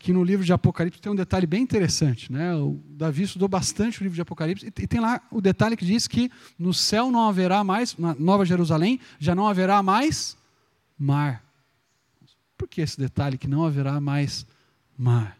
[0.00, 2.32] que no livro de Apocalipse tem um detalhe bem interessante.
[2.32, 2.54] Né?
[2.54, 6.08] O Davi estudou bastante o livro de Apocalipse, e tem lá o detalhe que diz
[6.08, 10.38] que no céu não haverá mais, na Nova Jerusalém, já não haverá mais
[10.98, 11.44] mar.
[12.56, 14.46] Por que esse detalhe que não haverá mais
[14.96, 15.36] mar?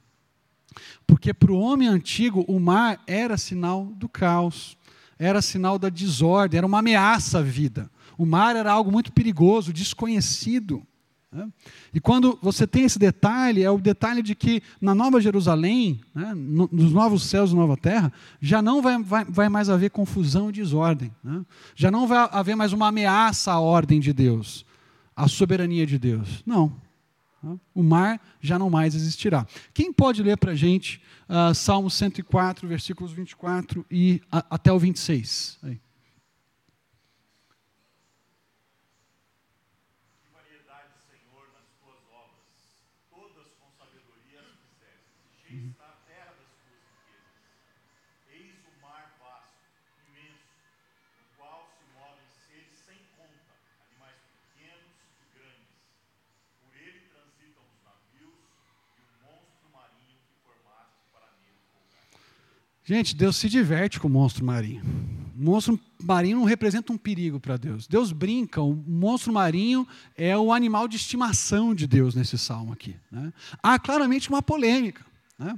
[1.07, 4.77] Porque para o homem antigo o mar era sinal do caos,
[5.19, 7.91] era sinal da desordem, era uma ameaça à vida.
[8.19, 10.87] O mar era algo muito perigoso, desconhecido.
[11.33, 11.49] Né?
[11.95, 16.35] E quando você tem esse detalhe, é o detalhe de que na Nova Jerusalém, né,
[16.35, 20.53] nos novos céus e nova terra, já não vai, vai, vai mais haver confusão e
[20.53, 21.15] desordem.
[21.23, 21.45] Né?
[21.77, 24.67] Já não vai haver mais uma ameaça à ordem de Deus,
[25.15, 26.43] à soberania de Deus.
[26.45, 26.73] Não.
[27.41, 27.57] Né?
[27.73, 29.47] O mar já não mais existirá.
[29.73, 34.79] Quem pode ler para a gente uh, Salmo 104, versículos 24 e a, até o
[34.81, 35.59] 26?
[35.63, 35.81] Aí.
[62.91, 64.83] Gente, Deus se diverte com o monstro marinho.
[65.39, 67.87] O monstro marinho não representa um perigo para Deus.
[67.87, 69.87] Deus brinca, o monstro marinho
[70.19, 72.97] é o animal de estimação de Deus nesse salmo aqui.
[73.09, 73.33] Né?
[73.63, 75.07] Há claramente uma polêmica.
[75.39, 75.57] Né?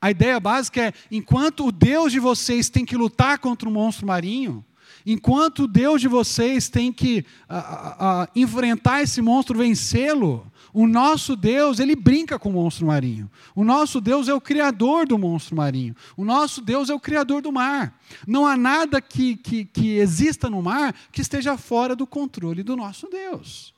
[0.00, 4.04] A ideia básica é: enquanto o Deus de vocês tem que lutar contra o monstro
[4.04, 4.64] marinho,
[5.04, 11.36] enquanto o Deus de vocês tem que a, a, enfrentar esse monstro, vencê-lo, o nosso
[11.36, 13.30] Deus, ele brinca com o monstro marinho.
[13.54, 15.94] O nosso Deus é o criador do monstro marinho.
[16.16, 18.00] O nosso Deus é o criador do mar.
[18.26, 22.74] Não há nada que, que, que exista no mar que esteja fora do controle do
[22.74, 23.74] nosso Deus.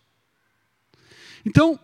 [1.44, 1.78] Então,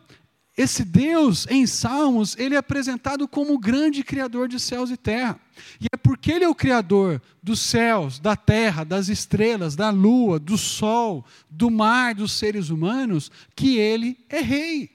[0.61, 5.41] esse Deus, em Salmos, ele é apresentado como o grande criador de céus e terra.
[5.81, 10.39] E é porque ele é o criador dos céus, da terra, das estrelas, da lua,
[10.39, 14.91] do sol, do mar, dos seres humanos, que ele é rei.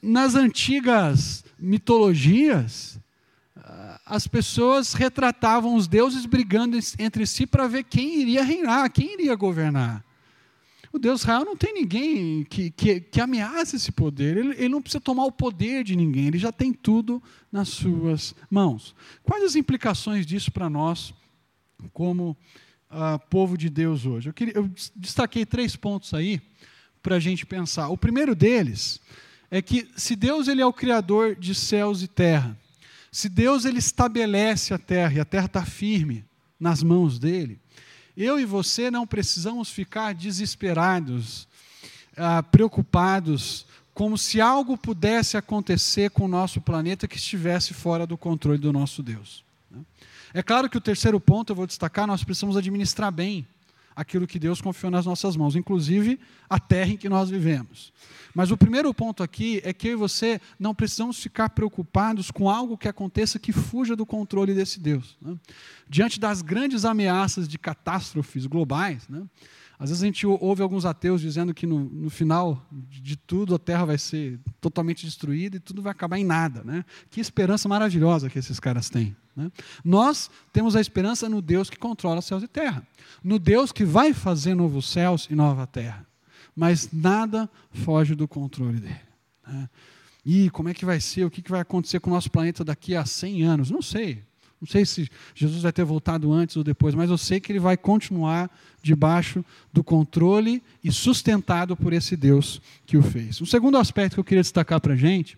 [0.00, 3.00] Nas antigas mitologias,
[4.06, 9.34] as pessoas retratavam os deuses brigando entre si para ver quem iria reinar, quem iria
[9.34, 10.04] governar.
[10.92, 14.82] O Deus Israel não tem ninguém que, que, que ameace esse poder, ele, ele, não
[14.82, 18.94] precisa tomar o poder de ninguém, ele já tem tudo nas suas mãos.
[19.22, 21.14] Quais as implicações disso para nós,
[21.94, 22.36] como
[22.90, 24.28] uh, povo de Deus hoje?
[24.28, 26.42] Eu, queria, eu destaquei três pontos aí
[27.02, 27.88] para a gente pensar.
[27.88, 29.00] O primeiro deles
[29.50, 32.54] é que se Deus ele é o criador de céus e terra,
[33.10, 36.22] se Deus ele estabelece a terra e a terra está firme
[36.60, 37.61] nas mãos dele,
[38.16, 41.48] eu e você não precisamos ficar desesperados,
[42.16, 48.16] ah, preocupados, como se algo pudesse acontecer com o nosso planeta que estivesse fora do
[48.16, 49.44] controle do nosso Deus.
[49.70, 49.80] Né?
[50.34, 53.46] É claro que o terceiro ponto eu vou destacar: nós precisamos administrar bem
[53.94, 57.92] aquilo que Deus confiou nas nossas mãos, inclusive a terra em que nós vivemos.
[58.34, 62.48] Mas o primeiro ponto aqui é que eu e você não precisamos ficar preocupados com
[62.48, 65.16] algo que aconteça que fuja do controle desse Deus.
[65.20, 65.36] Né?
[65.88, 69.22] Diante das grandes ameaças de catástrofes globais, né?
[69.78, 73.58] às vezes a gente ouve alguns ateus dizendo que no, no, final de tudo a
[73.58, 76.62] Terra vai ser totalmente destruída e tudo vai acabar em nada.
[76.64, 76.84] Né?
[77.10, 79.16] Que esperança maravilhosa que esses caras têm.
[79.36, 79.50] Né?
[79.84, 82.86] Nós temos a esperança no Deus que controla céus e terra,
[83.22, 86.06] no Deus que vai fazer novos céus e nova terra
[86.54, 89.00] mas nada foge do controle dele.
[89.46, 89.68] Né?
[90.24, 91.24] E como é que vai ser?
[91.24, 93.70] O que vai acontecer com o nosso planeta daqui a 100 anos?
[93.70, 94.22] Não sei.
[94.60, 97.58] Não sei se Jesus vai ter voltado antes ou depois, mas eu sei que ele
[97.58, 98.48] vai continuar
[98.80, 103.40] debaixo do controle e sustentado por esse Deus que o fez.
[103.40, 105.36] O segundo aspecto que eu queria destacar para a gente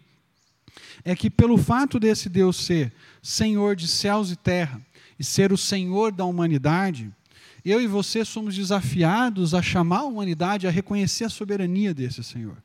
[1.04, 4.80] é que, pelo fato desse Deus ser Senhor de céus e terra
[5.18, 7.10] e ser o Senhor da humanidade,
[7.64, 12.56] eu e você somos desafiados a chamar a humanidade a reconhecer a soberania desse Senhor.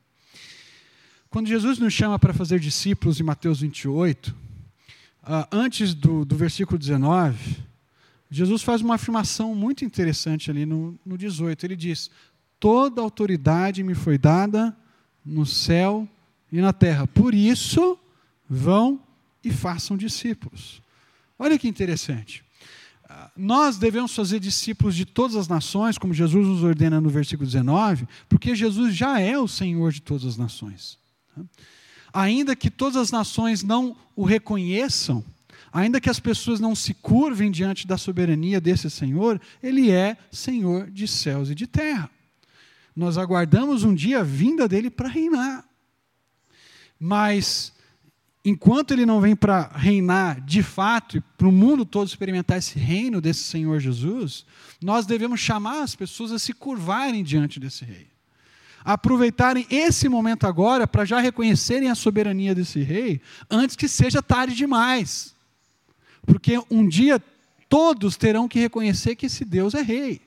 [1.29, 4.35] Quando Jesus nos chama para fazer discípulos em Mateus 28,
[5.23, 7.57] ah, antes do, do versículo 19,
[8.31, 11.65] Jesus faz uma afirmação muito interessante ali no, no 18.
[11.65, 12.09] Ele diz:
[12.59, 14.75] Toda autoridade me foi dada
[15.25, 16.18] no céu e
[16.51, 17.05] na terra.
[17.07, 17.97] Por isso,
[18.49, 18.99] vão
[19.43, 20.81] e façam discípulos.
[21.37, 22.43] Olha que interessante
[23.35, 28.07] nós devemos fazer discípulos de todas as nações, como Jesus nos ordena no versículo 19,
[28.27, 30.97] porque Jesus já é o Senhor de todas as nações.
[32.13, 35.23] Ainda que todas as nações não o reconheçam,
[35.71, 40.89] ainda que as pessoas não se curvem diante da soberania desse Senhor, ele é Senhor
[40.89, 42.09] de céus e de terra.
[42.95, 45.65] Nós aguardamos um dia a vinda dele para reinar.
[46.99, 47.71] Mas
[48.43, 52.77] enquanto ele não vem para reinar de fato e para o mundo todo experimentar esse
[52.77, 54.45] reino desse Senhor Jesus,
[54.81, 58.07] nós devemos chamar as pessoas a se curvarem diante desse rei.
[58.83, 64.55] Aproveitarem esse momento agora para já reconhecerem a soberania desse rei, antes que seja tarde
[64.55, 65.35] demais.
[66.25, 67.21] Porque um dia
[67.67, 70.21] todos terão que reconhecer que esse Deus é rei.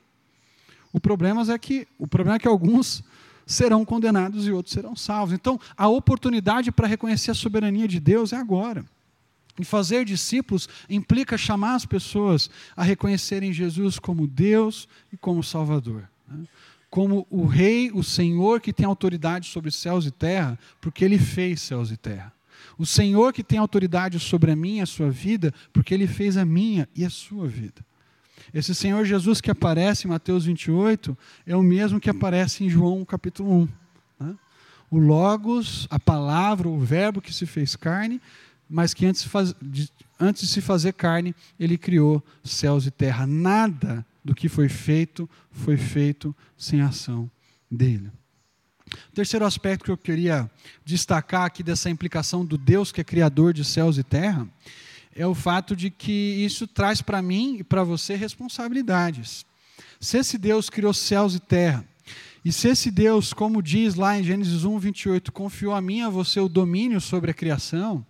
[0.91, 3.03] O problema é que, o problema é que alguns
[3.45, 5.33] serão condenados e outros serão salvos.
[5.33, 8.85] Então, a oportunidade para reconhecer a soberania de Deus é agora.
[9.59, 16.09] E fazer discípulos implica chamar as pessoas a reconhecerem Jesus como Deus e como Salvador.
[16.27, 16.45] Né?
[16.89, 21.61] Como o Rei, o Senhor que tem autoridade sobre céus e terra, porque Ele fez
[21.61, 22.33] céus e terra.
[22.77, 26.37] O Senhor que tem autoridade sobre a minha e a sua vida, porque Ele fez
[26.37, 27.83] a minha e a sua vida.
[28.53, 33.03] Esse Senhor Jesus que aparece em Mateus 28 é o mesmo que aparece em João
[33.03, 33.67] capítulo 1.
[34.19, 34.35] Né?
[34.91, 38.21] O Logos, a palavra, o Verbo que se fez carne,
[38.69, 39.89] mas que antes de, faz, de,
[40.19, 43.25] antes de se fazer carne, ele criou céus e terra.
[43.25, 47.29] Nada do que foi feito foi feito sem ação
[47.69, 48.11] dele.
[49.09, 50.49] O terceiro aspecto que eu queria
[50.85, 54.47] destacar aqui dessa implicação do Deus que é criador de céus e terra
[55.15, 59.45] é o fato de que isso traz para mim e para você responsabilidades.
[59.99, 61.85] Se esse Deus criou céus e terra,
[62.43, 66.01] e se esse Deus, como diz lá em Gênesis 1, 28, confiou a mim e
[66.01, 68.05] a você o domínio sobre a criação,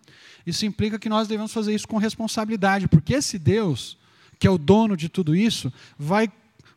[0.45, 3.97] isso implica que nós devemos fazer isso com responsabilidade, porque esse Deus,
[4.39, 6.31] que é o dono de tudo isso, vai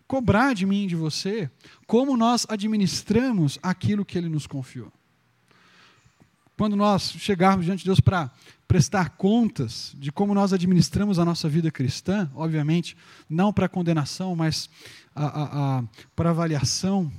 [0.06, 1.50] cobrar de mim e de você
[1.86, 4.92] como nós administramos aquilo que ele nos confiou.
[6.56, 8.30] Quando nós chegarmos diante de Deus para
[8.66, 12.96] prestar contas de como nós administramos a nossa vida cristã, obviamente,
[13.28, 14.68] não para condenação, mas
[15.14, 17.10] a, a, a, para avaliação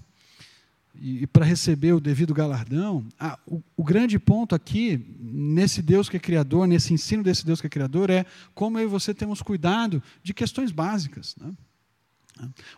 [1.00, 3.06] e, e para receber o devido galardão.
[3.46, 7.68] O, o, grande ponto aqui, nesse Deus que é Criador, nesse ensino desse Deus que
[7.68, 11.36] é Criador, é como eu e você temos cuidado de questões básicas.
[11.40, 11.54] Né?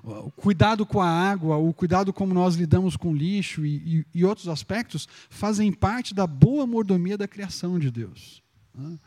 [0.03, 4.25] O cuidado com a água, o cuidado como nós lidamos com lixo e, e, e
[4.25, 8.41] outros aspectos fazem parte da boa mordomia da criação de Deus.
[8.79, 8.97] Né?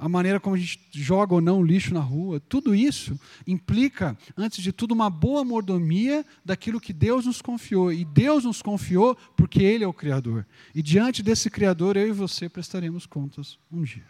[0.00, 4.62] a maneira como a gente joga ou não lixo na rua, tudo isso implica, antes
[4.62, 7.90] de tudo, uma boa mordomia daquilo que Deus nos confiou.
[7.90, 10.46] E Deus nos confiou porque Ele é o Criador.
[10.74, 14.04] E diante desse Criador, eu e você prestaremos contas um dia.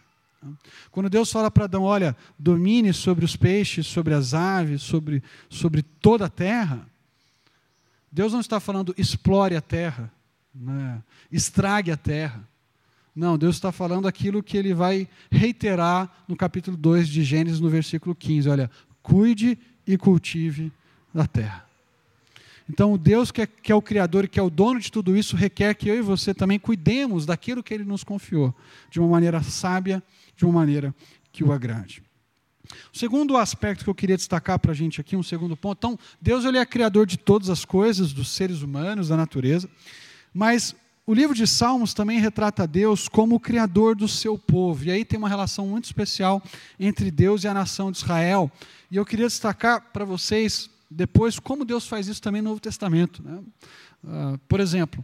[0.91, 5.81] Quando Deus fala para Adão, olha, domine sobre os peixes, sobre as aves, sobre, sobre
[5.81, 6.85] toda a terra,
[8.11, 10.11] Deus não está falando explore a terra,
[10.53, 11.01] né?
[11.31, 12.47] estrague a terra.
[13.15, 17.69] Não, Deus está falando aquilo que ele vai reiterar no capítulo 2 de Gênesis, no
[17.69, 18.49] versículo 15.
[18.49, 18.71] Olha,
[19.03, 20.71] cuide e cultive
[21.13, 21.65] da terra.
[22.67, 24.91] Então, o Deus que é, que é, o Criador e que é o dono de
[24.91, 28.55] tudo isso requer que eu e você também cuidemos daquilo que Ele nos confiou,
[28.89, 30.01] de uma maneira sábia,
[30.35, 30.95] de uma maneira
[31.31, 32.01] que o agrade.
[32.91, 35.77] O segundo aspecto que eu queria destacar para a gente aqui, um segundo ponto.
[35.77, 39.69] Então, Deus ele é criador de todas as coisas, dos seres humanos, da natureza,
[40.33, 40.73] mas
[41.05, 44.85] o livro de Salmos também retrata Deus como o criador do seu povo.
[44.85, 46.41] E aí tem uma relação muito especial
[46.79, 48.49] entre Deus e a nação de Israel.
[48.89, 53.21] E eu queria destacar para vocês depois como Deus faz isso também no Novo Testamento.
[53.21, 53.43] Né?
[54.03, 55.03] Uh, por exemplo,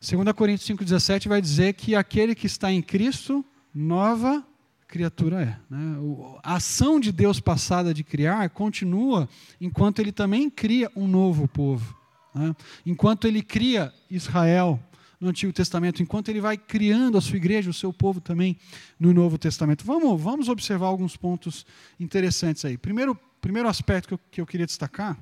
[0.00, 3.42] 2 Coríntios 5,17 vai dizer que aquele que está em Cristo,
[3.74, 4.44] nova
[4.86, 5.58] criatura é.
[5.70, 5.96] Né?
[6.42, 11.96] A ação de Deus passada de criar continua enquanto ele também cria um novo povo.
[12.34, 12.54] Né?
[12.84, 14.78] Enquanto ele cria Israel
[15.20, 18.56] no Antigo Testamento, enquanto ele vai criando a sua igreja, o seu povo também
[19.00, 19.84] no Novo Testamento.
[19.84, 21.64] Vamos, vamos observar alguns pontos
[21.98, 22.76] interessantes aí.
[22.76, 25.18] Primeiro, primeiro aspecto que eu, que eu queria destacar,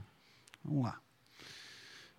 [0.64, 0.98] vamos lá,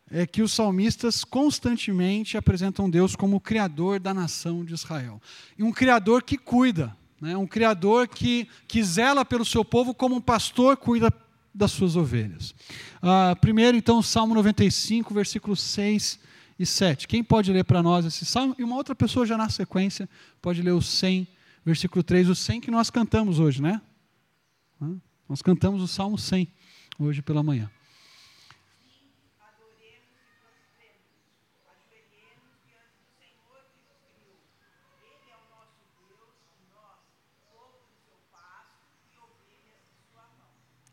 [0.10, 5.22] é que os salmistas constantemente apresentam Deus como o criador da nação de Israel.
[5.58, 7.36] E um criador que cuida, né?
[7.36, 11.12] um criador que, que zela pelo seu povo como um pastor cuida
[11.54, 12.54] das suas ovelhas.
[13.02, 16.20] Uh, primeiro, então, Salmo 95, versículo 6
[16.58, 17.08] e 7.
[17.08, 18.56] Quem pode ler para nós esse salmo?
[18.58, 20.10] E uma outra pessoa já na sequência
[20.42, 21.28] pode ler o 100,
[21.66, 23.82] versículo 3, o 100 que nós cantamos hoje, né?
[25.28, 26.48] Nós cantamos o salmo 100
[27.00, 27.70] hoje pela manhã.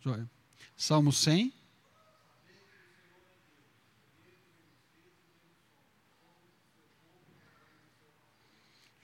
[0.01, 0.29] Joia.
[0.77, 1.62] Salmo 100.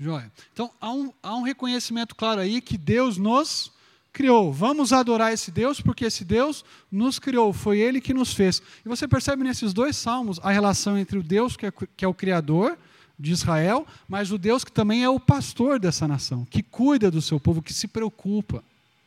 [0.01, 0.31] Joia.
[0.53, 3.73] Então, há um, há um reconhecimento claro aí que Deus nos
[4.13, 4.53] criou.
[4.53, 8.63] Vamos adorar esse Deus porque esse Deus nos criou, foi Ele que nos fez.
[8.85, 12.09] E você percebe nesses dois salmos a relação entre o Deus que é, que é
[12.09, 12.79] o Criador
[13.19, 17.21] de Israel, mas o Deus que também é o pastor dessa nação, que cuida do
[17.21, 18.63] seu povo, que se preocupa,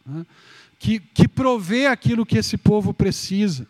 [0.06, 0.26] né?
[0.78, 3.66] que, que provê aquilo que esse povo precisa.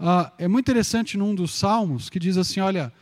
[0.00, 2.92] Ah, é muito interessante num dos salmos que diz assim: olha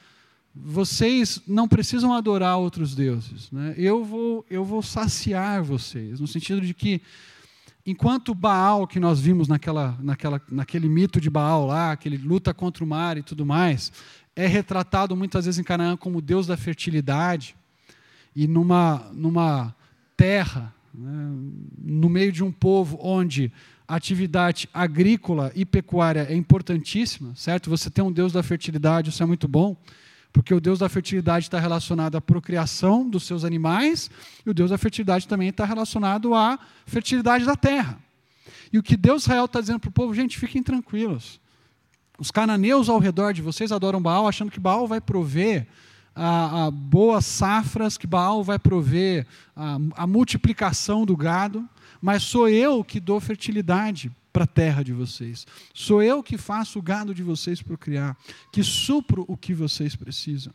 [0.65, 3.51] vocês não precisam adorar outros deuses.
[3.51, 3.75] Né?
[3.77, 7.03] Eu, vou, eu vou saciar vocês, no sentido de que,
[7.85, 12.55] enquanto Baal, que nós vimos naquela, naquela, naquele mito de Baal lá, que ele luta
[12.55, 13.93] contra o mar e tudo mais,
[14.35, 17.55] é retratado muitas vezes em Canaã como deus da fertilidade,
[18.35, 19.75] e numa, numa
[20.17, 21.33] terra, né,
[21.79, 23.51] no meio de um povo onde
[23.89, 27.71] a atividade agrícola e pecuária é importantíssima, certo?
[27.71, 29.77] Você tem um deus da fertilidade, isso é muito bom
[30.37, 34.11] porque o Deus da fertilidade está relacionado à procriação dos seus animais,
[34.45, 37.99] e o Deus da fertilidade também está relacionado à fertilidade da terra.
[38.70, 41.41] E o que Deus Israel está dizendo para o povo, gente, fiquem tranquilos.
[42.18, 45.66] Os cananeus ao redor de vocês adoram Baal, achando que Baal vai prover
[46.14, 49.26] a, a boas safras, que Baal vai prover
[49.57, 51.66] a, a multiplicação do gado,
[51.99, 55.47] mas sou eu que dou fertilidade para a terra de vocês.
[55.72, 58.14] Sou eu que faço o gado de vocês procriar,
[58.53, 60.53] que supro o que vocês precisam.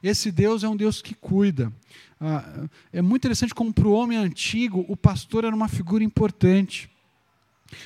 [0.00, 1.72] Esse Deus é um Deus que cuida.
[2.20, 6.88] Ah, é muito interessante como para o homem antigo o pastor era uma figura importante.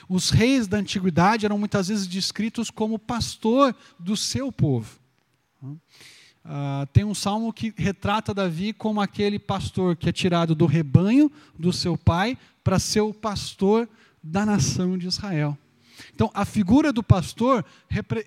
[0.06, 5.00] Os reis da antiguidade eram muitas vezes descritos como pastor do seu povo.
[5.62, 11.32] Uh, tem um salmo que retrata Davi como aquele pastor que é tirado do rebanho
[11.58, 13.88] do seu pai para ser o pastor
[14.22, 15.56] da nação de Israel.
[16.14, 17.64] Então, a figura do pastor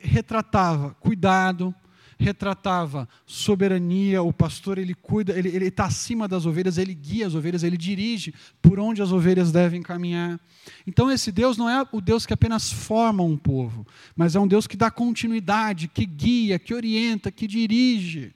[0.02, 1.74] retratava cuidado,
[2.18, 4.22] retratava soberania.
[4.22, 8.34] O pastor ele cuida, ele está acima das ovelhas, ele guia as ovelhas, ele dirige
[8.62, 10.40] por onde as ovelhas devem caminhar.
[10.86, 13.86] Então, esse Deus não é o Deus que apenas forma um povo,
[14.16, 18.34] mas é um Deus que dá continuidade, que guia, que orienta, que dirige,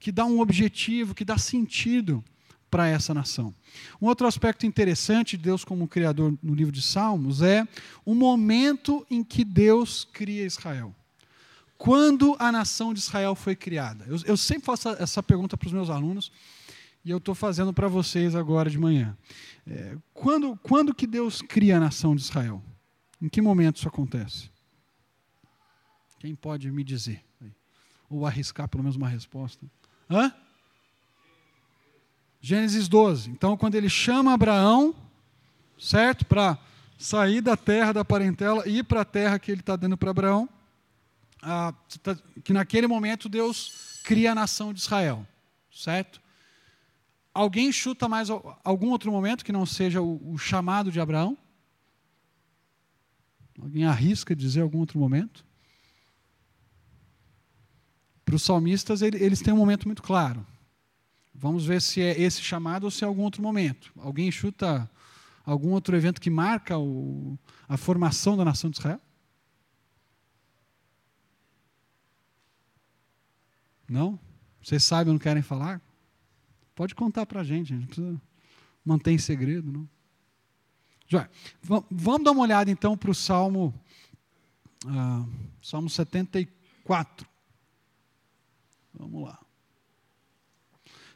[0.00, 2.24] que dá um objetivo, que dá sentido
[2.74, 3.54] para essa nação.
[4.02, 7.64] Um outro aspecto interessante de Deus como Criador no livro de Salmos é
[8.04, 10.92] o momento em que Deus cria Israel.
[11.78, 14.04] Quando a nação de Israel foi criada?
[14.08, 16.32] Eu, eu sempre faço essa pergunta para os meus alunos
[17.04, 19.16] e eu estou fazendo para vocês agora de manhã.
[19.64, 22.60] É, quando, quando que Deus cria a nação de Israel?
[23.22, 24.50] Em que momento isso acontece?
[26.18, 27.24] Quem pode me dizer?
[28.10, 29.64] Ou arriscar pelo menos uma resposta?
[30.10, 30.34] Hã?
[32.44, 33.30] Gênesis 12.
[33.30, 34.94] Então, quando ele chama Abraão,
[35.78, 36.26] certo?
[36.26, 36.58] Para
[36.98, 40.10] sair da terra da parentela e ir para a terra que ele está dando para
[40.10, 40.46] Abraão,
[41.40, 41.72] ah,
[42.44, 45.26] que naquele momento Deus cria a nação de Israel,
[45.74, 46.20] certo?
[47.32, 48.28] Alguém chuta mais
[48.62, 51.38] algum outro momento que não seja o, o chamado de Abraão?
[53.58, 55.46] Alguém arrisca dizer algum outro momento?
[58.22, 60.46] Para os salmistas, eles têm um momento muito claro.
[61.34, 63.92] Vamos ver se é esse chamado ou se é algum outro momento.
[63.98, 64.88] Alguém chuta
[65.44, 67.36] algum outro evento que marca o,
[67.68, 69.00] a formação da nação de Israel?
[73.88, 74.18] Não?
[74.62, 75.82] Vocês sabem não querem falar?
[76.74, 78.20] Pode contar para a gente, gente precisa
[78.84, 79.88] manter em segredo, não?
[81.06, 81.28] Já,
[81.90, 83.74] vamos dar uma olhada então para o Salmo,
[84.86, 85.28] uh,
[85.62, 87.28] Salmo 74.
[88.94, 89.43] Vamos lá.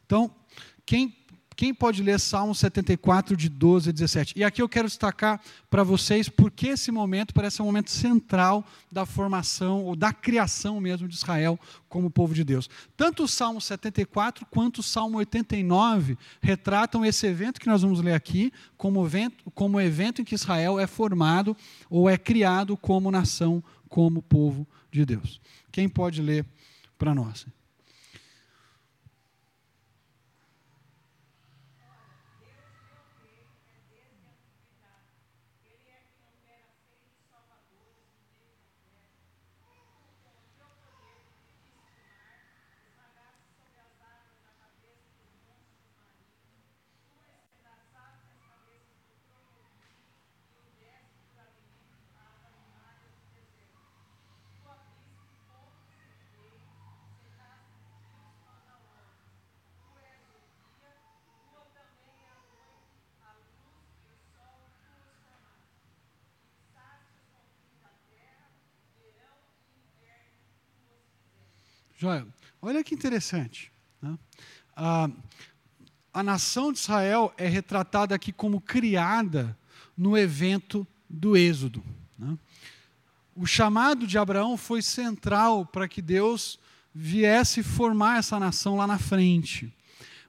[0.09, 0.31] Então,
[0.87, 1.15] quem
[1.55, 4.35] quem pode ler Salmo 74, de 12 a 17?
[4.37, 9.05] E aqui eu quero destacar para vocês porque esse momento parece um momento central da
[9.05, 12.71] formação, ou da criação mesmo de Israel como povo de Deus.
[12.97, 18.15] Tanto o Salmo 74 quanto o Salmo 89 retratam esse evento que nós vamos ler
[18.15, 21.57] aqui como evento, como evento em que Israel é formado
[21.91, 25.41] ou é criado como nação, como povo de Deus.
[25.73, 26.47] Quem pode ler
[26.97, 27.45] para nós?
[72.01, 72.25] Joia,
[72.63, 73.73] olha que interessante.
[74.01, 74.17] Né?
[74.77, 75.11] A,
[76.15, 79.59] a nação de Israel é retratada aqui como criada
[79.97, 81.83] no evento do Êxodo.
[82.17, 82.39] Né?
[83.35, 86.61] O chamado de Abraão foi central para que Deus
[86.95, 89.75] viesse formar essa nação lá na frente.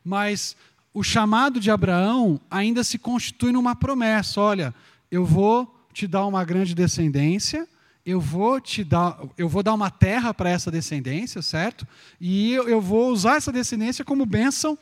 [0.04, 0.58] Mas
[0.92, 4.74] o chamado de Abraão ainda se constitui numa promessa: olha,
[5.12, 7.68] eu vou te dar uma grande descendência
[8.06, 11.88] eu vou te dar, eu vou dar uma terra para essa descendência, certo?
[12.20, 14.78] E eu, vou usar essa descendência como bênção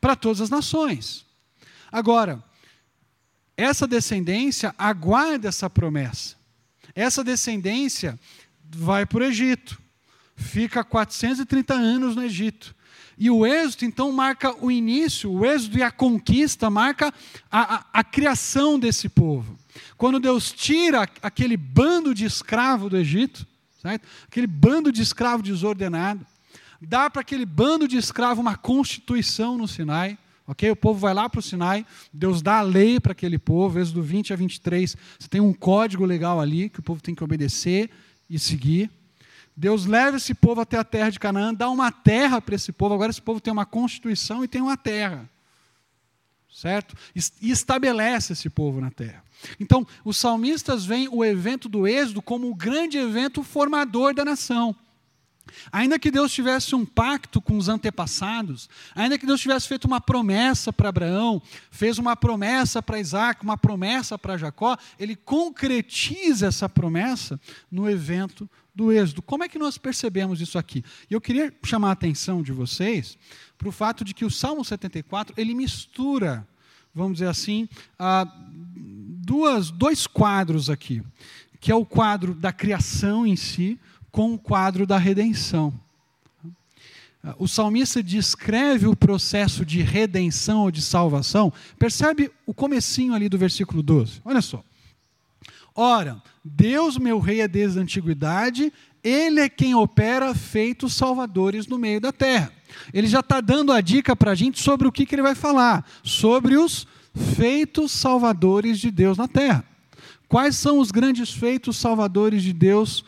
[0.00, 1.26] para todas as nações.
[1.92, 2.42] Agora,
[3.56, 6.36] essa descendência aguarda essa promessa.
[6.94, 8.18] Essa descendência
[8.64, 9.80] vai para o Egito,
[10.36, 12.74] fica 430 anos no Egito.
[13.18, 17.12] E o êxodo, então, marca o início, o êxodo e a conquista marca
[17.50, 19.58] a, a, a criação desse povo.
[19.96, 23.46] Quando Deus tira aquele bando de escravo do Egito,
[23.80, 24.06] certo?
[24.26, 26.24] aquele bando de escravo desordenado,
[26.80, 30.18] dá para aquele bando de escravo uma constituição no Sinai.
[30.46, 30.68] Ok?
[30.68, 34.02] O povo vai lá para o Sinai, Deus dá a lei para aquele povo, êxodo
[34.02, 34.96] 20 a 23.
[35.16, 37.88] Você tem um código legal ali que o povo tem que obedecer
[38.28, 38.90] e seguir.
[39.56, 42.94] Deus leva esse povo até a terra de Canaã, dá uma terra para esse povo.
[42.94, 45.28] Agora esse povo tem uma constituição e tem uma terra.
[46.50, 46.96] Certo?
[47.14, 49.22] E estabelece esse povo na terra.
[49.58, 54.74] Então, os salmistas veem o evento do Êxodo como o grande evento formador da nação.
[55.72, 60.00] Ainda que Deus tivesse um pacto com os antepassados, ainda que Deus tivesse feito uma
[60.00, 66.68] promessa para Abraão, fez uma promessa para Isaac, uma promessa para Jacó, ele concretiza essa
[66.68, 69.22] promessa no evento do Êxodo.
[69.22, 70.84] Como é que nós percebemos isso aqui?
[71.10, 73.18] Eu queria chamar a atenção de vocês
[73.58, 76.46] para o fato de que o Salmo 74 ele mistura,
[76.94, 77.68] vamos dizer assim,
[79.20, 81.02] duas, dois quadros aqui,
[81.60, 83.78] que é o quadro da criação em si
[84.10, 85.72] com o quadro da redenção.
[87.38, 91.52] O salmista descreve o processo de redenção ou de salvação.
[91.78, 94.22] Percebe o comecinho ali do versículo 12.
[94.24, 94.64] Olha só.
[95.74, 98.72] Ora, Deus, meu rei, é desde a antiguidade,
[99.04, 102.52] ele é quem opera feitos salvadores no meio da terra.
[102.92, 105.34] Ele já está dando a dica para a gente sobre o que, que ele vai
[105.34, 109.64] falar, sobre os feitos salvadores de Deus na terra.
[110.28, 113.04] Quais são os grandes feitos salvadores de Deus,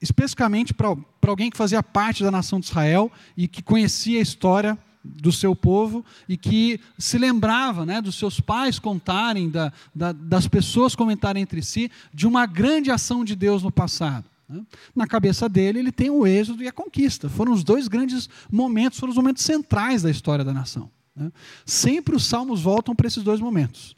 [0.00, 0.94] especificamente para
[1.26, 5.56] alguém que fazia parte da nação de Israel e que conhecia a história do seu
[5.56, 11.42] povo e que se lembrava né, dos seus pais contarem, da, da, das pessoas comentarem
[11.42, 14.24] entre si, de uma grande ação de Deus no passado.
[14.48, 14.62] Né.
[14.94, 17.28] Na cabeça dele, ele tem o êxodo e a conquista.
[17.28, 20.90] Foram os dois grandes momentos, foram os momentos centrais da história da nação.
[21.14, 21.30] Né.
[21.64, 23.96] Sempre os salmos voltam para esses dois momentos.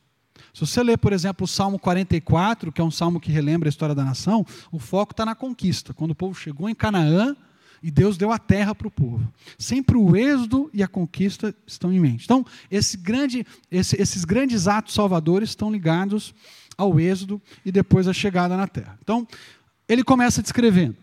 [0.52, 3.70] Se você ler, por exemplo, o Salmo 44, que é um salmo que relembra a
[3.70, 5.92] história da nação, o foco está na conquista.
[5.92, 7.36] Quando o povo chegou em Canaã,
[7.84, 9.30] e Deus deu a terra para o povo.
[9.58, 12.24] Sempre o êxodo e a conquista estão em mente.
[12.24, 16.34] Então, esse grande, esse, esses grandes atos salvadores estão ligados
[16.78, 18.98] ao êxodo e depois a chegada na terra.
[19.02, 19.28] Então,
[19.86, 20.96] ele começa descrevendo: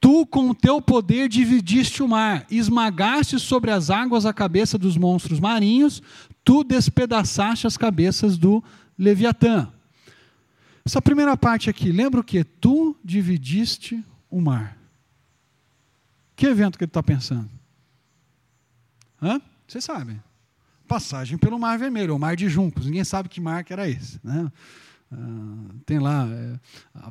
[0.00, 4.96] Tu, com o teu poder, dividiste o mar, esmagaste sobre as águas a cabeça dos
[4.96, 6.02] monstros marinhos,
[6.42, 8.64] tu despedaçaste as cabeças do
[8.98, 9.70] Leviatã.
[10.84, 12.42] Essa primeira parte aqui, lembra o que?
[12.42, 14.78] Tu dividiste o mar.
[16.34, 17.50] Que evento que ele está pensando?
[19.20, 19.38] Hã?
[19.68, 20.20] Vocês sabem.
[20.88, 22.86] Passagem pelo Mar Vermelho, o Mar de Juncos.
[22.86, 24.18] Ninguém sabe que mar que era esse.
[24.24, 24.50] Né?
[25.12, 26.60] Uh, tem lá, é,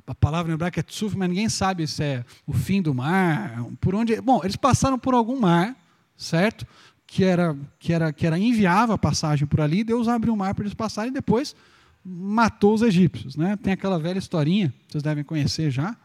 [0.08, 3.66] a palavra em hebraico é tsuf, mas ninguém sabe se é o fim do mar,
[3.82, 4.20] por onde.
[4.22, 5.76] Bom, eles passaram por algum mar,
[6.16, 6.66] certo?
[7.06, 10.56] Que era, que era, que era inviável a passagem por ali, Deus abriu o mar
[10.56, 11.56] para eles passarem e depois
[12.06, 13.36] matou os egípcios.
[13.36, 13.58] Né?
[13.58, 15.98] Tem aquela velha historinha, vocês devem conhecer já,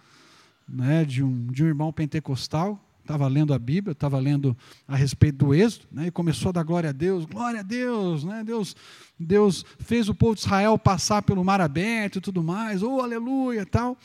[0.69, 4.57] né, de, um, de um irmão pentecostal estava lendo a Bíblia, estava lendo
[4.89, 8.25] a respeito do êxodo, né, e começou a dar glória a Deus, glória a Deus,
[8.25, 8.75] né, Deus,
[9.21, 13.67] Deus fez o povo de Israel passar pelo mar aberto e tudo mais, oh, aleluia
[13.67, 13.97] tal.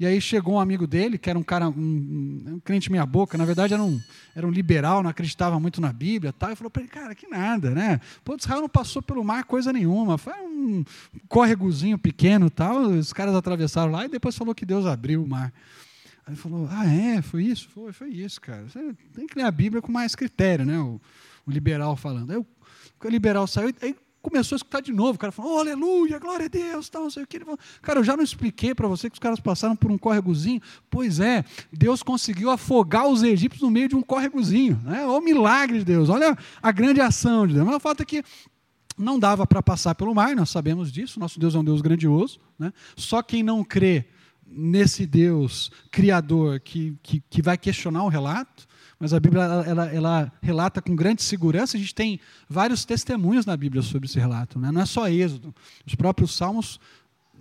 [0.00, 3.38] E aí chegou um amigo dele, que era um cara, um, um crente meia boca,
[3.38, 4.00] na verdade era um,
[4.34, 7.28] era um liberal, não acreditava muito na Bíblia tal, e falou para ele, cara, que
[7.28, 10.84] nada, né, o povo de Israel não passou pelo mar coisa nenhuma, foi um
[11.28, 15.52] córregozinho pequeno tal, os caras atravessaram lá e depois falou que Deus abriu o mar.
[16.28, 17.22] Aí falou: Ah, é?
[17.22, 17.68] Foi isso?
[17.70, 18.68] Foi, foi isso, cara.
[18.68, 20.78] Você tem que ler a Bíblia com mais critério, né?
[20.78, 21.00] O,
[21.46, 22.30] o liberal falando.
[22.30, 22.46] Aí o,
[23.02, 25.14] o liberal saiu, aí começou a escutar de novo.
[25.14, 27.38] O cara falou: oh, Aleluia, glória a Deus, tal, não sei o que.
[27.38, 29.96] Ele falou, cara, eu já não expliquei para você que os caras passaram por um
[29.96, 30.60] córregozinho.
[30.90, 34.78] Pois é, Deus conseguiu afogar os egípcios no meio de um córregozinho.
[34.84, 35.06] Né?
[35.06, 37.66] Olha o milagre de Deus, olha a grande ação de Deus.
[37.66, 38.22] Mas o fato é que
[38.98, 41.18] não dava para passar pelo mar, nós sabemos disso.
[41.18, 42.38] Nosso Deus é um Deus grandioso.
[42.58, 42.70] Né?
[42.96, 44.04] Só quem não crê
[44.50, 48.66] nesse Deus criador que, que, que, vai questionar o relato,
[48.98, 51.76] mas a Bíblia ela, ela, ela, relata com grande segurança.
[51.76, 52.18] A gente tem
[52.48, 54.72] vários testemunhos na Bíblia sobre esse relato, né?
[54.72, 55.54] não é só Êxodo.
[55.86, 56.80] Os próprios Salmos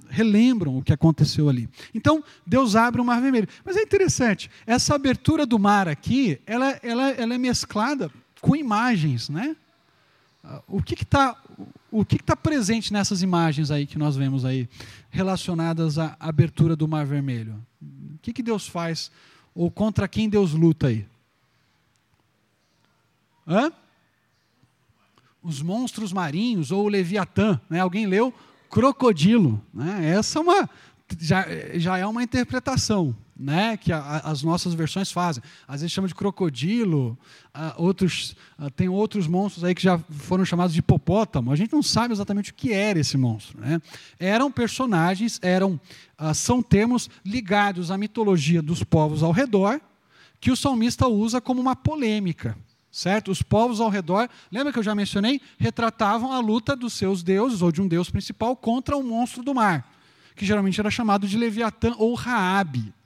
[0.10, 1.70] relembram o que aconteceu ali.
[1.94, 3.48] Então, Deus abre o Mar Vermelho.
[3.66, 9.30] Mas é interessante, essa abertura do mar aqui, ela, ela, ela é mesclada com imagens,
[9.30, 9.56] né?
[10.68, 11.36] O que está
[11.92, 14.70] o que está presente nessas imagens aí que nós vemos aí,
[15.10, 17.56] relacionadas à abertura do Mar Vermelho?
[17.82, 19.10] O que, que Deus faz,
[19.56, 21.06] ou contra quem Deus luta aí?
[23.48, 23.72] Hã?
[25.42, 27.60] Os monstros marinhos, ou o Leviatã.
[27.70, 27.80] Né?
[27.80, 28.34] Alguém leu?
[28.70, 29.64] Crocodilo.
[29.74, 30.10] Né?
[30.10, 30.70] Essa é uma,
[31.20, 31.46] já,
[31.76, 35.44] já é uma interpretação né, que a, as nossas versões fazem.
[35.68, 37.18] Às vezes chama de crocodilo,
[37.56, 41.52] uh, outros, uh, tem outros monstros aí que já foram chamados de hipopótamo.
[41.52, 43.60] A gente não sabe exatamente o que era esse monstro.
[43.60, 43.80] Né?
[44.20, 45.80] Eram personagens, eram
[46.20, 49.80] uh, são termos ligados à mitologia dos povos ao redor,
[50.40, 52.58] que o salmista usa como uma polêmica.
[52.90, 53.30] Certo?
[53.30, 57.62] Os povos ao redor, lembra que eu já mencionei, retratavam a luta dos seus deuses,
[57.62, 59.94] ou de um deus principal, contra o monstro do mar,
[60.36, 62.97] que geralmente era chamado de Leviatã ou Raabe.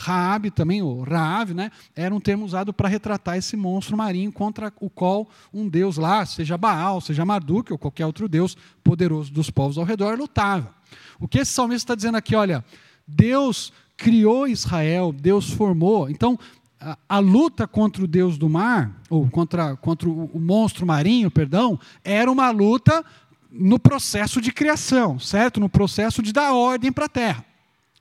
[0.00, 4.72] Raab também, ou Raab, né, era um termo usado para retratar esse monstro marinho contra
[4.80, 9.50] o qual um deus lá, seja Baal, seja Marduk ou qualquer outro deus poderoso dos
[9.50, 10.74] povos ao redor, lutava.
[11.18, 12.34] O que esse salmista está dizendo aqui?
[12.34, 12.64] Olha,
[13.06, 16.08] Deus criou Israel, Deus formou.
[16.08, 16.38] Então,
[16.80, 21.30] a, a, luta contra o deus do mar, ou contra, contra o, o monstro marinho,
[21.30, 23.04] perdão, era uma luta
[23.52, 25.60] no processo de criação, certo?
[25.60, 27.49] No processo de dar ordem para a terra.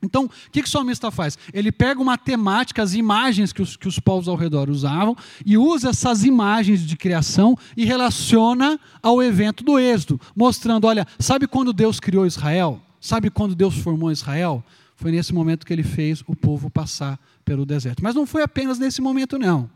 [0.02, 1.38] Então, o que, que o salmista faz?
[1.54, 5.58] Ele pega uma temática, as imagens que os, que os povos ao redor usavam, e
[5.58, 11.74] usa essas imagens de criação e relaciona ao evento do Êxodo, mostrando: olha, sabe quando
[11.74, 12.82] Deus criou Israel?
[13.02, 14.64] Sabe quando Deus formou Israel?
[14.95, 18.04] Foi nesse momento que ele fez o povo passar pelo deserto.
[18.04, 19.70] Mas não foi apenas nesse momento, não.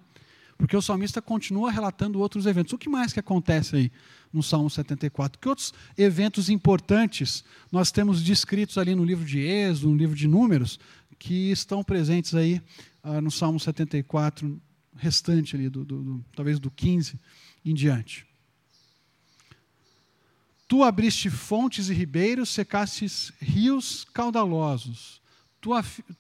[0.58, 2.74] Porque o salmista continua relatando outros eventos.
[2.74, 3.92] O que mais que acontece aí
[4.34, 5.40] no Salmo 74?
[5.40, 10.28] Que outros eventos importantes nós temos descritos ali no livro de Êxodo, no livro de
[10.28, 10.80] Números,
[11.20, 12.62] que estão presentes aí
[13.04, 14.62] ah, no Salmo 74,
[14.96, 17.20] restante ali, do, do, do, talvez do 15
[17.64, 18.26] em diante.
[20.68, 25.22] Tu abriste fontes e ribeiros, secastes rios caudalosos.
[25.62, 25.70] Tu,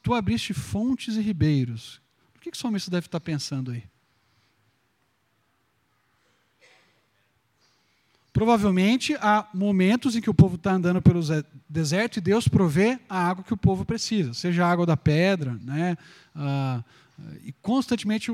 [0.01, 2.01] tu abriste fontes e ribeiros.
[2.35, 3.83] O que, que o salmista deve estar pensando aí?
[8.33, 11.21] Provavelmente há momentos em que o povo está andando pelo
[11.69, 15.55] deserto e Deus provê a água que o povo precisa, seja a água da pedra,
[15.61, 15.95] né?
[16.35, 16.83] Ah,
[17.43, 18.31] e constantemente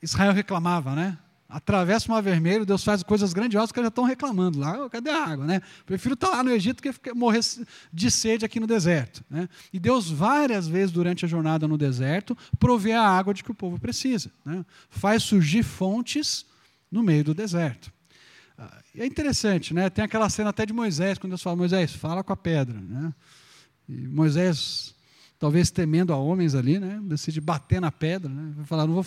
[0.00, 1.18] Israel reclamava, né?
[1.48, 4.88] Atravessa o Mar Vermelho, Deus faz coisas grandiosas que já estão reclamando lá.
[4.88, 5.44] Cadê a água?
[5.44, 5.60] Né?
[5.84, 7.40] Prefiro estar lá no Egito que morrer
[7.92, 9.24] de sede aqui no deserto.
[9.28, 9.48] Né?
[9.72, 13.54] E Deus, várias vezes durante a jornada no deserto, provê a água de que o
[13.54, 14.30] povo precisa.
[14.44, 14.64] Né?
[14.88, 16.46] Faz surgir fontes
[16.88, 17.92] no meio do deserto.
[18.96, 19.88] É interessante, né?
[19.88, 22.78] tem aquela cena até de Moisés, quando Deus fala: Moisés, fala com a pedra.
[22.78, 23.14] Né?
[23.88, 24.94] E Moisés,
[25.38, 27.00] talvez temendo a homens ali, né?
[27.04, 28.28] decide bater na pedra.
[28.28, 28.52] Né?
[28.56, 29.06] Vai falar: não vou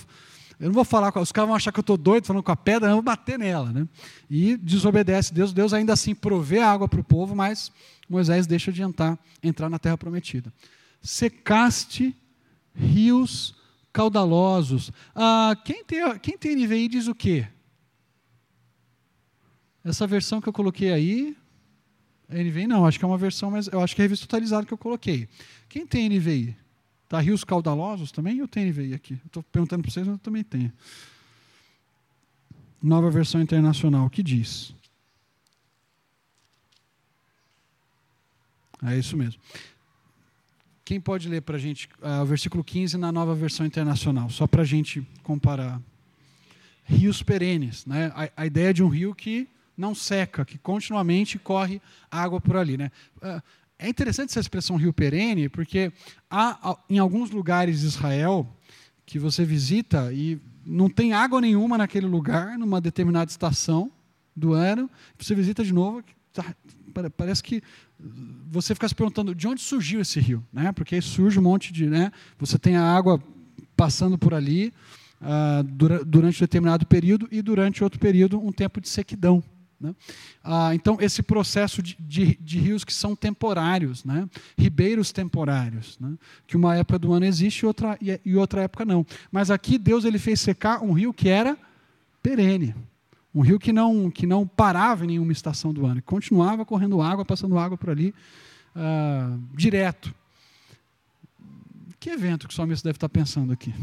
[0.59, 2.51] eu não vou falar com os caras vão achar que eu estou doido falando com
[2.51, 3.71] a pedra, eu vou bater nela.
[3.71, 3.87] Né?
[4.29, 5.51] E desobedece Deus.
[5.51, 7.71] Deus ainda assim provê água para o povo, mas
[8.07, 10.53] Moisés deixa de entrar, entrar na terra prometida.
[11.01, 12.15] Secaste
[12.73, 13.55] rios
[13.91, 14.91] caudalosos.
[15.15, 17.47] Ah, quem, tem, quem tem NVI diz o quê?
[19.83, 21.35] Essa versão que eu coloquei aí,
[22.29, 24.65] NVI não, acho que é uma versão, mas eu acho que é a revista atualizada
[24.65, 25.27] que eu coloquei.
[25.67, 26.55] Quem tem NVI?
[27.09, 28.37] Tá rios caudalosos também?
[28.39, 29.19] Eu tenho NVI aqui.
[29.25, 30.71] Estou perguntando para vocês, mas eu também tenho.
[32.81, 34.73] Nova versão internacional, que diz?
[38.85, 39.39] É isso mesmo.
[40.83, 44.45] Quem pode ler para a gente uh, o versículo 15 na nova versão internacional, só
[44.45, 45.81] para a gente comparar?
[46.83, 48.11] Rios perenes, né?
[48.13, 49.47] A, a, ideia de um rio que
[49.77, 52.91] não seca, que continuamente corre água por ali, né?
[53.17, 53.41] Uh,
[53.79, 55.91] é interessante essa expressão rio perene, porque
[56.29, 58.47] há em alguns lugares de Israel
[59.05, 63.91] que você visita e não tem água nenhuma naquele lugar, numa determinada estação
[64.35, 66.55] do ano, você visita de novo, tá,
[67.17, 67.61] parece que
[68.49, 70.71] você fica se perguntando de onde surgiu esse rio, né?
[70.71, 72.11] Porque surge um monte de, né?
[72.37, 73.21] Você tem a água
[73.75, 74.73] passando por ali
[75.21, 75.63] uh,
[76.05, 79.43] durante um determinado período e durante outro período um tempo de sequidão.
[79.83, 79.93] Né?
[80.41, 84.29] Ah, então, esse processo de, de, de, rios que são temporários, né?
[84.57, 86.17] ribeiros temporários, né?
[86.47, 89.05] que uma época do ano existe e outra, e, outra época não.
[89.29, 91.57] Mas aqui Deus ele fez secar um rio que era
[92.21, 92.73] perene,
[93.35, 97.01] um rio que não, que não parava em nenhuma estação do ano, que continuava correndo
[97.01, 98.15] água, passando água por ali,
[98.73, 100.15] ah, direto.
[101.99, 103.75] Que evento que o salmista deve estar pensando aqui?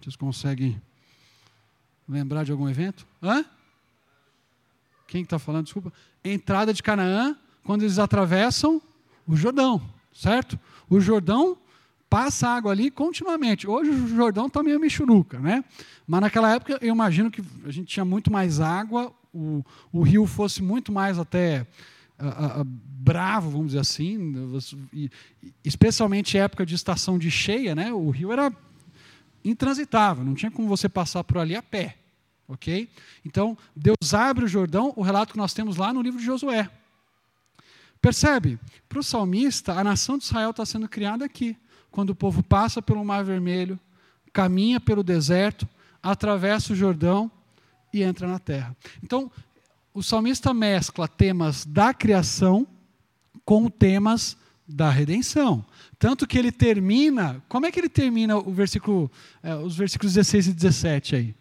[0.00, 0.82] Vocês conseguem
[2.10, 3.06] Lembrar de algum evento?
[3.22, 3.44] Hã?
[5.06, 5.64] Quem está falando?
[5.64, 5.92] Desculpa.
[6.24, 8.82] Entrada de Canaã, quando eles atravessam
[9.24, 9.80] o Jordão,
[10.12, 10.58] certo?
[10.88, 11.56] O Jordão
[12.08, 13.68] passa água ali continuamente.
[13.68, 15.64] Hoje o Jordão está meio michuruca, né?
[16.04, 20.26] Mas naquela época eu imagino que a gente tinha muito mais água, o, o rio
[20.26, 21.64] fosse muito mais até
[22.18, 24.34] a, a, bravo, vamos dizer assim,
[25.64, 27.92] especialmente época de estação de cheia, né?
[27.92, 28.52] O rio era
[29.44, 31.99] intransitável, não tinha como você passar por ali a pé.
[32.50, 32.90] Ok?
[33.24, 36.68] Então, Deus abre o Jordão, o relato que nós temos lá no livro de Josué.
[38.02, 38.58] Percebe?
[38.88, 41.56] Para o salmista, a nação de Israel está sendo criada aqui,
[41.92, 43.78] quando o povo passa pelo Mar Vermelho,
[44.32, 45.68] caminha pelo deserto,
[46.02, 47.30] atravessa o Jordão
[47.92, 48.76] e entra na terra.
[49.00, 49.30] Então,
[49.94, 52.66] o salmista mescla temas da criação
[53.44, 54.36] com temas
[54.66, 55.64] da redenção.
[56.00, 59.08] Tanto que ele termina, como é que ele termina o versículo,
[59.40, 61.34] é, os versículos 16 e 17 aí?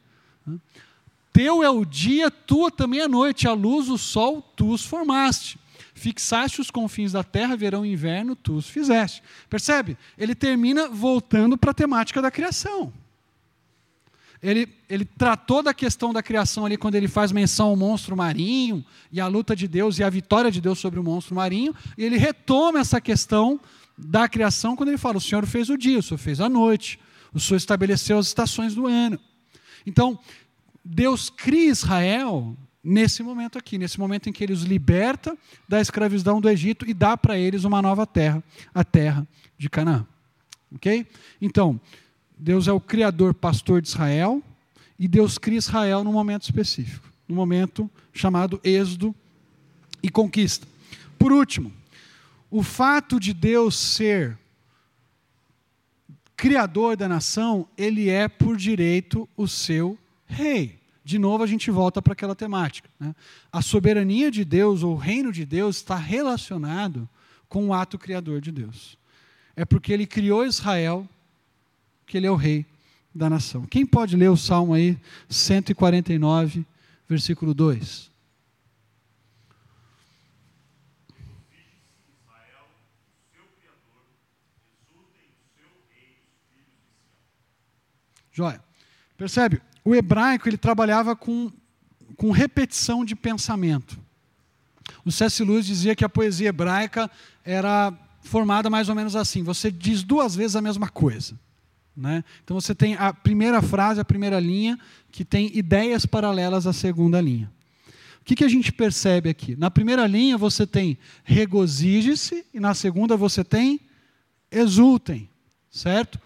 [1.40, 5.58] Teu é o dia, tua também a noite, a luz, o sol, tu os formaste.
[5.94, 9.24] Fixaste os confins da terra, verão e inverno, tu os fizeste.
[9.50, 9.98] Percebe?
[10.18, 12.92] Ele termina voltando para a temática da criação.
[14.44, 18.84] Ele, ele tratou da questão da criação ali quando ele faz menção ao monstro marinho
[19.10, 22.04] e a luta de Deus e a vitória de Deus sobre o monstro marinho, e
[22.04, 23.62] ele retoma essa questão
[23.98, 27.00] da criação quando ele fala: O Senhor fez o dia, o Senhor fez a noite,
[27.34, 29.18] o Senhor estabeleceu as estações do ano.
[29.86, 30.20] Então,
[30.84, 36.40] Deus cria Israel nesse momento aqui, nesse momento em que ele os liberta da escravidão
[36.40, 39.28] do Egito e dá para eles uma nova terra, a terra
[39.58, 40.06] de Canaã.
[40.74, 41.06] Ok?
[41.42, 41.80] Então,
[42.38, 44.42] Deus é o criador, pastor de Israel,
[44.98, 49.14] e Deus cria Israel num momento específico, num momento chamado êxodo
[50.02, 50.68] e conquista.
[51.18, 51.72] Por último,
[52.50, 54.38] o fato de Deus ser
[56.36, 59.98] criador da nação, ele é por direito o seu
[60.30, 60.80] rei.
[61.04, 62.90] De novo, a gente volta para aquela temática.
[63.00, 63.16] Né?
[63.52, 67.10] A soberania de Deus, ou o reino de Deus, está relacionado
[67.48, 68.98] com o ato criador de Deus.
[69.56, 71.08] É porque ele criou Israel
[72.06, 72.66] que ele é o rei
[73.14, 73.66] da nação.
[73.66, 76.66] Quem pode ler o salmo aí, 149,
[77.08, 78.10] versículo 2?
[88.32, 88.64] Joia.
[89.18, 89.62] Percebe?
[89.90, 91.52] O hebraico ele trabalhava com,
[92.16, 94.00] com repetição de pensamento.
[95.04, 95.44] O C.S.
[95.44, 97.10] Lewis dizia que a poesia hebraica
[97.44, 101.40] era formada mais ou menos assim: você diz duas vezes a mesma coisa.
[101.98, 102.24] Né?
[102.44, 104.80] Então você tem a primeira frase, a primeira linha,
[105.12, 107.52] que tem ideias paralelas à segunda linha.
[108.22, 109.56] O que, que a gente percebe aqui?
[109.56, 113.80] Na primeira linha você tem regozije-se, e na segunda você tem
[114.52, 115.28] exultem,
[115.72, 116.20] certo?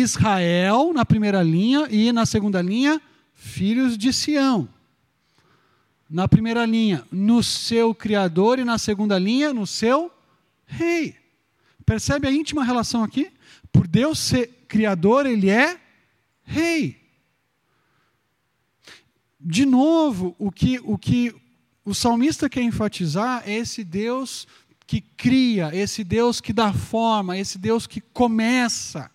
[0.00, 3.00] Israel na primeira linha e na segunda linha,
[3.32, 4.68] filhos de Sião.
[6.10, 10.10] Na primeira linha, no seu Criador, e na segunda linha, no seu
[10.66, 11.16] Rei.
[11.86, 13.30] Percebe a íntima relação aqui?
[13.72, 15.78] Por Deus ser Criador, Ele é
[16.42, 17.00] Rei.
[19.38, 21.34] De novo, o que, o que
[21.84, 24.46] o salmista quer enfatizar é esse Deus
[24.86, 29.10] que cria, esse Deus que dá forma, esse Deus que começa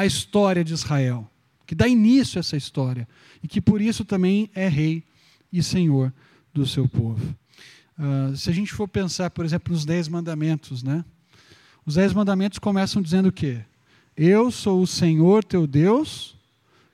[0.00, 1.30] a história de Israel,
[1.66, 3.06] que dá início a essa história
[3.42, 5.04] e que por isso também é rei
[5.52, 6.10] e senhor
[6.54, 7.36] do seu povo.
[7.98, 11.04] Uh, se a gente for pensar, por exemplo, nos Dez Mandamentos, né?
[11.84, 13.60] Os Dez Mandamentos começam dizendo o quê?
[14.16, 16.34] Eu sou o Senhor teu Deus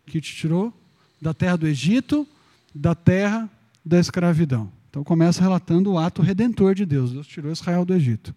[0.05, 0.75] que te tirou
[1.23, 2.27] da terra do Egito,
[2.75, 3.49] da terra
[3.85, 4.73] da escravidão.
[4.91, 7.13] Então começa relatando o ato redentor de Deus.
[7.13, 8.35] Deus tirou Israel do Egito.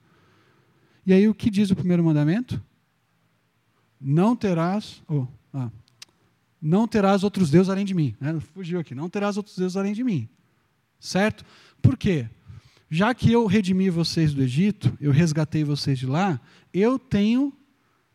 [1.07, 2.61] E aí o que diz o primeiro mandamento?
[3.99, 5.69] Não terás, oh, ah,
[6.61, 8.15] não terás outros deuses além de mim.
[8.19, 8.39] Né?
[8.53, 8.93] Fugiu aqui.
[8.93, 10.27] Não terás outros deuses além de mim.
[10.99, 11.45] Certo?
[11.81, 12.27] Por quê?
[12.89, 16.41] Já que eu redimi vocês do Egito, eu resgatei vocês de lá,
[16.73, 17.53] eu tenho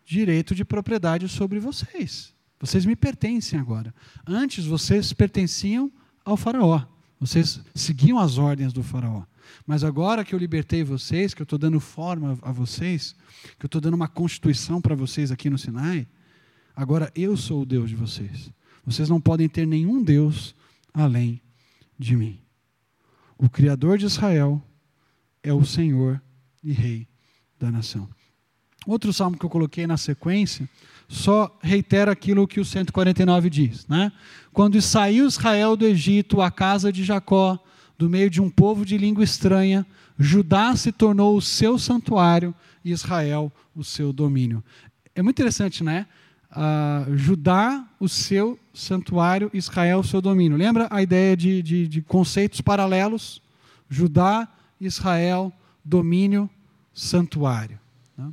[0.04, 2.34] direito de propriedade sobre vocês.
[2.58, 3.94] Vocês me pertencem agora.
[4.26, 5.92] Antes vocês pertenciam
[6.24, 6.82] ao Faraó.
[7.20, 9.22] Vocês seguiam as ordens do Faraó.
[9.66, 13.14] Mas agora que eu libertei vocês, que eu estou dando forma a vocês,
[13.58, 16.06] que eu estou dando uma constituição para vocês aqui no Sinai,
[16.74, 18.50] agora eu sou o Deus de vocês.
[18.84, 20.54] Vocês não podem ter nenhum Deus
[20.92, 21.40] além
[21.98, 22.40] de mim.
[23.38, 24.62] O Criador de Israel
[25.42, 26.20] é o Senhor
[26.62, 27.08] e Rei
[27.58, 28.08] da nação.
[28.86, 30.68] Outro salmo que eu coloquei na sequência
[31.08, 33.86] só reitera aquilo que o 149 diz.
[33.86, 34.12] Né?
[34.52, 37.58] Quando saiu Israel do Egito, a casa de Jacó,
[37.96, 39.86] do meio de um povo de língua estranha,
[40.18, 44.62] Judá se tornou o seu santuário e Israel o seu domínio.
[45.14, 46.06] É muito interessante, né?
[46.50, 50.56] Uh, Judá, o seu santuário, Israel, o seu domínio.
[50.56, 53.42] Lembra a ideia de, de, de conceitos paralelos?
[53.88, 54.48] Judá,
[54.80, 55.52] Israel,
[55.84, 56.48] domínio,
[56.92, 57.78] santuário.
[58.16, 58.30] Né?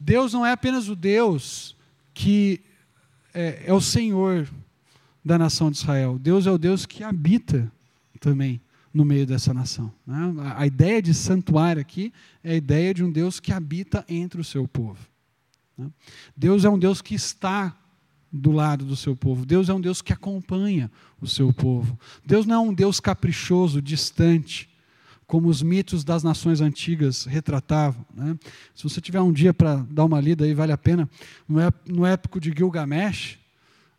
[0.00, 1.76] Deus não é apenas o Deus
[2.12, 2.60] que
[3.32, 4.48] é, é o Senhor
[5.24, 6.18] da nação de Israel.
[6.18, 7.70] Deus é o Deus que habita
[8.20, 8.60] também
[8.94, 9.92] no meio dessa nação.
[10.06, 10.16] Né?
[10.56, 12.12] A ideia de santuário aqui
[12.44, 15.00] é a ideia de um Deus que habita entre o seu povo.
[15.76, 15.90] Né?
[16.36, 17.76] Deus é um Deus que está
[18.32, 19.44] do lado do seu povo.
[19.44, 20.88] Deus é um Deus que acompanha
[21.20, 21.98] o seu povo.
[22.24, 24.70] Deus não é um Deus caprichoso, distante,
[25.26, 28.04] como os mitos das nações antigas retratavam.
[28.14, 28.38] Né?
[28.74, 31.08] Se você tiver um dia para dar uma lida aí, vale a pena.
[31.86, 33.38] No épico de Gilgamesh,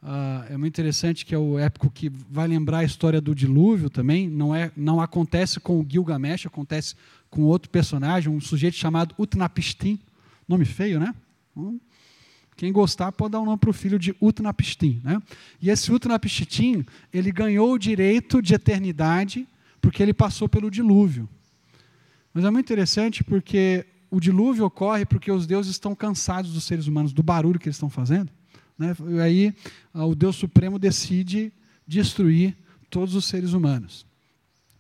[0.06, 3.90] Uh, é muito interessante que é o épico que vai lembrar a história do dilúvio
[3.90, 4.30] também.
[4.30, 6.94] Não, é, não acontece com o Gilgamesh, acontece
[7.28, 10.00] com outro personagem, um sujeito chamado Utnapishtim.
[10.48, 11.16] Nome feio, né?
[11.58, 11.80] Hum,
[12.56, 15.02] quem gostar pode dar um nome para o filho de Utnapishtim.
[15.04, 15.20] Né?
[15.60, 19.48] E esse Utnapishtim, ele ganhou o direito de eternidade
[19.82, 21.28] porque ele passou pelo dilúvio.
[22.32, 26.86] Mas é muito interessante porque o dilúvio ocorre porque os deuses estão cansados dos seres
[26.86, 28.32] humanos, do barulho que eles estão fazendo.
[28.78, 28.96] Né?
[29.10, 29.54] E aí
[29.94, 31.52] o Deus Supremo decide
[31.88, 32.56] destruir
[32.90, 34.06] todos os seres humanos.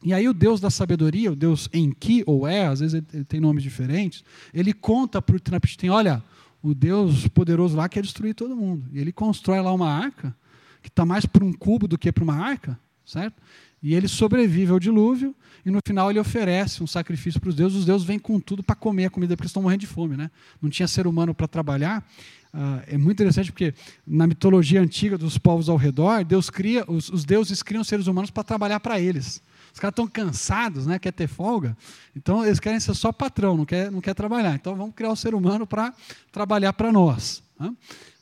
[0.04, 3.39] E aí o Deus da sabedoria, o Deus Enki, ou é, às vezes ele tem
[3.39, 4.24] nomes diferentes,
[4.54, 6.24] ele conta para o Trapishtim, olha,
[6.62, 8.86] o Deus poderoso lá quer destruir todo mundo.
[8.91, 10.36] E ele constrói lá uma arca,
[10.82, 13.41] que está mais para um cubo do que para uma arca, certo?
[13.82, 15.36] E ele sobrevive ao dilúvio,
[15.66, 17.80] e no final ele oferece um sacrifício para os deuses.
[17.80, 20.16] Os deuses vêm com tudo para comer a comida, porque eles estão morrendo de fome.
[20.16, 20.30] Né?
[20.62, 22.08] Não tinha ser humano para trabalhar.
[22.56, 23.74] Uh, é muito interessante porque
[24.08, 28.32] na mitologia antiga dos povos ao redor, Deus cria, os, os deuses criam seres humanos
[28.32, 29.41] para trabalhar para eles.
[29.74, 30.97] Os caras estão cansados, né?
[30.97, 31.76] quer ter folga,
[32.16, 34.56] então eles querem ser só patrão, não quer, não quer trabalhar.
[34.56, 35.93] Então vamos criar o um ser humano para
[36.32, 37.43] trabalhar para nós.
[37.60, 37.76] Né?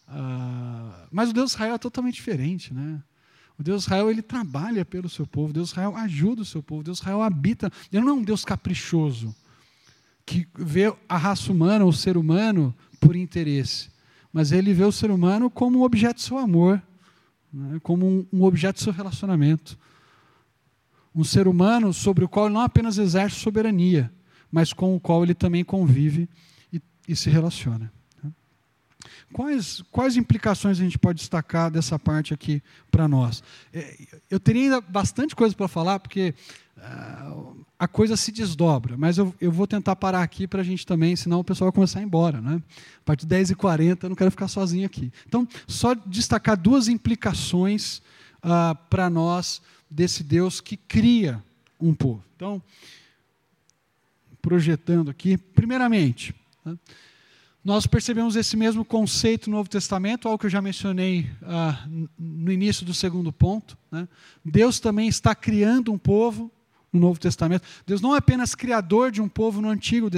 [0.10, 2.74] Uh, mas o Deus de Israel é totalmente diferente.
[2.74, 3.00] Né?
[3.60, 6.64] O Deus de Israel ele trabalha pelo seu povo, Deus de Israel ajuda o seu
[6.64, 7.72] povo, Deus de Israel habita.
[7.92, 9.36] Ele não é um Deus caprichoso
[10.26, 13.93] que vê a raça humana, o ser humano, por interesse
[14.34, 16.82] mas ele vê o ser humano como um objeto do seu amor,
[17.54, 17.80] né?
[17.84, 19.78] como um, objeto do seu relacionamento.
[21.14, 24.12] Um ser humano sobre o qual ele não apenas exerce soberania,
[24.52, 26.28] mas com o qual ele também convive
[26.72, 27.94] e, e se relaciona.
[28.24, 28.32] Né?
[29.32, 33.44] Quais, quais implicações a gente pode destacar dessa parte aqui para nós?
[33.72, 33.96] É,
[34.32, 36.34] eu teria ainda bastante coisa para falar, porque
[36.78, 40.86] uh, a coisa se desdobra, mas eu, eu vou tentar parar aqui para a gente
[40.86, 42.40] também, senão o pessoal vai começar a ir embora.
[42.40, 42.62] Né?
[43.00, 45.12] A partir de 10h40 eu não quero ficar sozinho aqui.
[45.28, 48.02] Então, só destacar duas implicações
[48.44, 51.44] uh, para nós desse Deus que cria
[51.80, 52.24] um povo.
[52.36, 52.62] Então,
[54.42, 56.34] projetando aqui, primeiramente.
[56.64, 56.78] Né?
[57.64, 61.88] nós percebemos esse mesmo conceito no Novo Testamento, algo que eu já mencionei ah,
[62.20, 63.78] no início do segundo ponto.
[63.90, 64.08] Né?
[64.44, 66.52] Deus também está criando um povo
[66.94, 67.68] no Novo Testamento.
[67.86, 70.10] Deus não é apenas criador de um povo no Antigo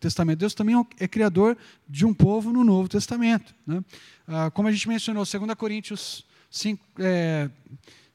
[0.00, 1.56] Testamento, Deus também é criador
[1.86, 3.54] de um povo no Novo Testamento.
[3.66, 3.84] Né?
[4.26, 7.50] Ah, como a gente mencionou, 2 Coríntios 5, é,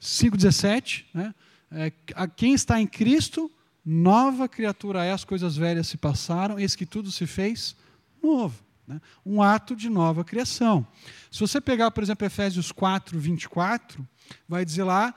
[0.02, 1.36] 5,17, né?
[1.72, 1.92] é,
[2.36, 3.52] quem está em Cristo,
[3.86, 7.76] nova criatura é, as coisas velhas se passaram, eis que tudo se fez
[8.22, 8.64] novo.
[8.88, 9.00] Né?
[9.24, 10.86] Um ato de nova criação.
[11.30, 14.06] Se você pegar, por exemplo, Efésios 4, 24,
[14.48, 15.14] vai dizer lá,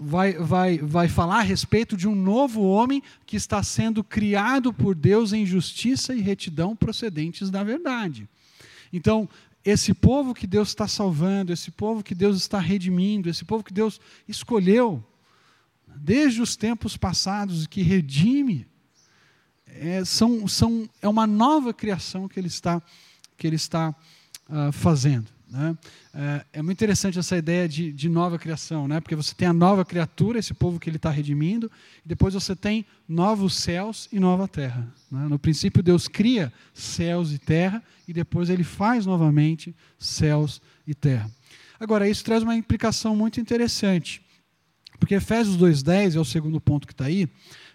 [0.00, 4.94] vai, vai, vai falar a respeito de um novo homem que está sendo criado por
[4.94, 8.28] Deus em justiça e retidão procedentes da verdade.
[8.92, 9.28] Então,
[9.64, 13.72] esse povo que Deus está salvando, esse povo que Deus está redimindo, esse povo que
[13.72, 15.04] Deus escolheu,
[15.96, 18.66] desde os tempos passados, que redime,
[19.66, 22.82] é, são, são, é uma nova criação que Ele está
[23.38, 23.94] que ele está
[24.50, 25.30] uh, fazendo.
[25.50, 25.76] Né?
[26.12, 29.00] É, é, muito interessante essa ideia de, de, nova criação, né?
[29.00, 31.70] porque você tem a nova criatura, esse povo que ele está redimindo,
[32.04, 34.86] e depois você tem novos céus e nova terra.
[35.10, 35.26] Né?
[35.28, 41.30] No princípio, Deus cria céus e terra, e depois ele faz novamente céus e terra.
[41.80, 44.20] Agora, isso traz uma implicação muito interessante,
[44.98, 47.28] porque Efésios 2,10 é o segundo ponto que está aí,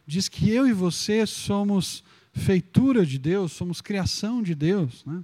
[0.06, 2.04] diz que eu e você somos
[2.34, 5.04] feitura de Deus, somos criação de Deus.
[5.06, 5.24] Né?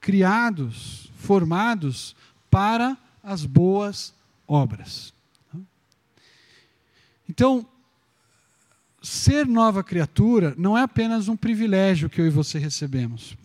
[0.00, 2.14] Criados, formados
[2.50, 4.14] para as boas
[4.46, 5.12] obras.
[7.28, 7.66] Então,
[9.02, 13.36] ser nova criatura não é apenas um privilégio que eu e você recebemos,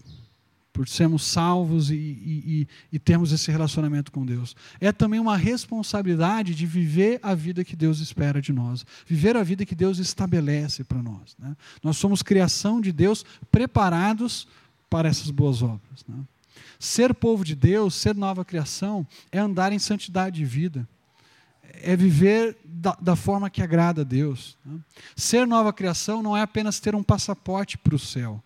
[0.72, 4.56] por sermos salvos e, e, e, termos esse relacionamento com Deus.
[4.80, 9.44] É também uma responsabilidade de viver a vida que Deus espera de nós, viver a
[9.44, 11.36] vida que Deus estabelece para nós.
[11.38, 11.56] Né?
[11.84, 14.48] Nós somos criação de Deus preparados
[14.90, 16.06] para essas boas obras.
[16.08, 16.16] Né?
[16.80, 20.88] Ser povo de Deus, ser nova criação, é andar em santidade de vida,
[21.82, 24.58] é viver da, da forma que agrada a Deus.
[24.66, 24.80] Né?
[25.16, 28.44] Ser nova criação não é apenas ter um passaporte para o céu.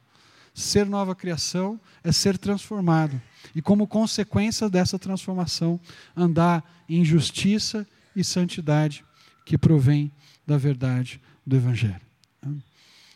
[0.54, 3.22] Ser nova criação é ser transformado.
[3.54, 5.80] E, como consequência dessa transformação,
[6.16, 7.86] andar em justiça
[8.16, 9.04] e santidade
[9.46, 10.12] que provém
[10.48, 12.02] da verdade do Evangelho.
[12.42, 12.56] Né?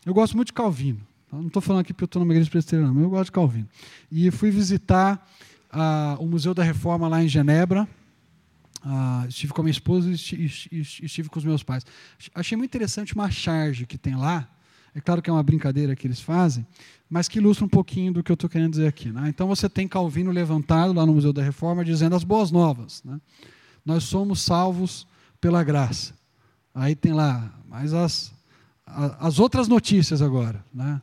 [0.04, 1.06] Eu gosto muito de Calvino.
[1.32, 3.68] Não estou falando aqui porque eu estou numa igreja presbiteriana, mas eu gosto de Calvino.
[4.10, 5.28] E fui visitar
[5.70, 7.88] ah, o Museu da Reforma lá em Genebra.
[8.82, 11.84] Ah, estive com a minha esposa e estive com os meus pais.
[12.34, 14.48] Achei muito interessante uma charge que tem lá.
[14.94, 16.66] É claro que é uma brincadeira que eles fazem,
[17.08, 19.12] mas que ilustra um pouquinho do que eu estou querendo dizer aqui.
[19.12, 19.28] Né?
[19.28, 23.02] Então você tem Calvino levantado lá no Museu da Reforma dizendo as boas novas.
[23.04, 23.20] Né?
[23.84, 25.06] Nós somos salvos
[25.40, 26.12] pela graça.
[26.74, 28.32] Aí tem lá, mas as,
[28.86, 30.64] as outras notícias agora.
[30.74, 31.00] Né?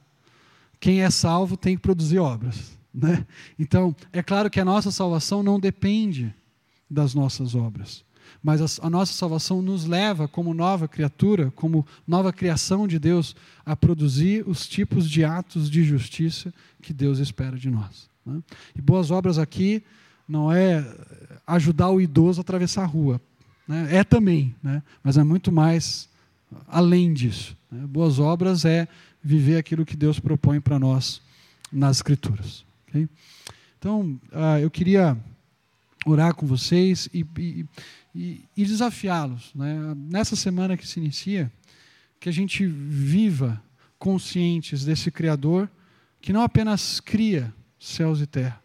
[0.79, 2.77] Quem é salvo tem que produzir obras.
[2.93, 3.25] Né?
[3.59, 6.33] Então, é claro que a nossa salvação não depende
[6.89, 8.03] das nossas obras,
[8.41, 13.35] mas a, a, nossa salvação nos leva, como nova criatura, como nova criação de Deus,
[13.65, 18.09] a produzir os tipos de atos de justiça que Deus espera de nós.
[18.25, 18.41] Né?
[18.75, 19.83] E boas obras aqui
[20.27, 20.85] não é
[21.45, 23.21] ajudar o idoso a atravessar a rua,
[23.67, 23.95] né?
[23.97, 24.81] é também, né?
[25.03, 26.09] mas é muito mais
[26.67, 27.55] além disso.
[27.71, 27.85] Né?
[27.85, 28.87] Boas obras é
[29.23, 31.21] viver aquilo que Deus propõe para nós
[31.71, 32.65] nas Escrituras.
[32.87, 33.07] Okay?
[33.77, 35.17] Então, uh, eu queria
[36.05, 37.65] orar com vocês e, e,
[38.15, 39.51] e, e desafiá-los.
[39.53, 39.93] Né?
[39.95, 41.51] Nessa semana que se inicia,
[42.19, 43.61] que a gente viva
[43.99, 45.69] conscientes desse Criador
[46.21, 48.61] que não apenas cria céus e terra,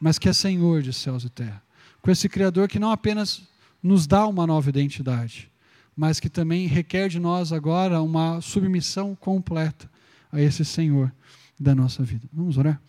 [0.00, 1.62] mas que é Senhor de céus e terra.
[2.02, 3.42] Com esse Criador que não apenas
[3.82, 5.50] nos dá uma nova identidade,
[5.96, 9.88] mas que também requer de nós agora uma submissão completa
[10.36, 11.12] a esse Senhor
[11.58, 12.28] da nossa vida.
[12.32, 12.80] Vamos orar?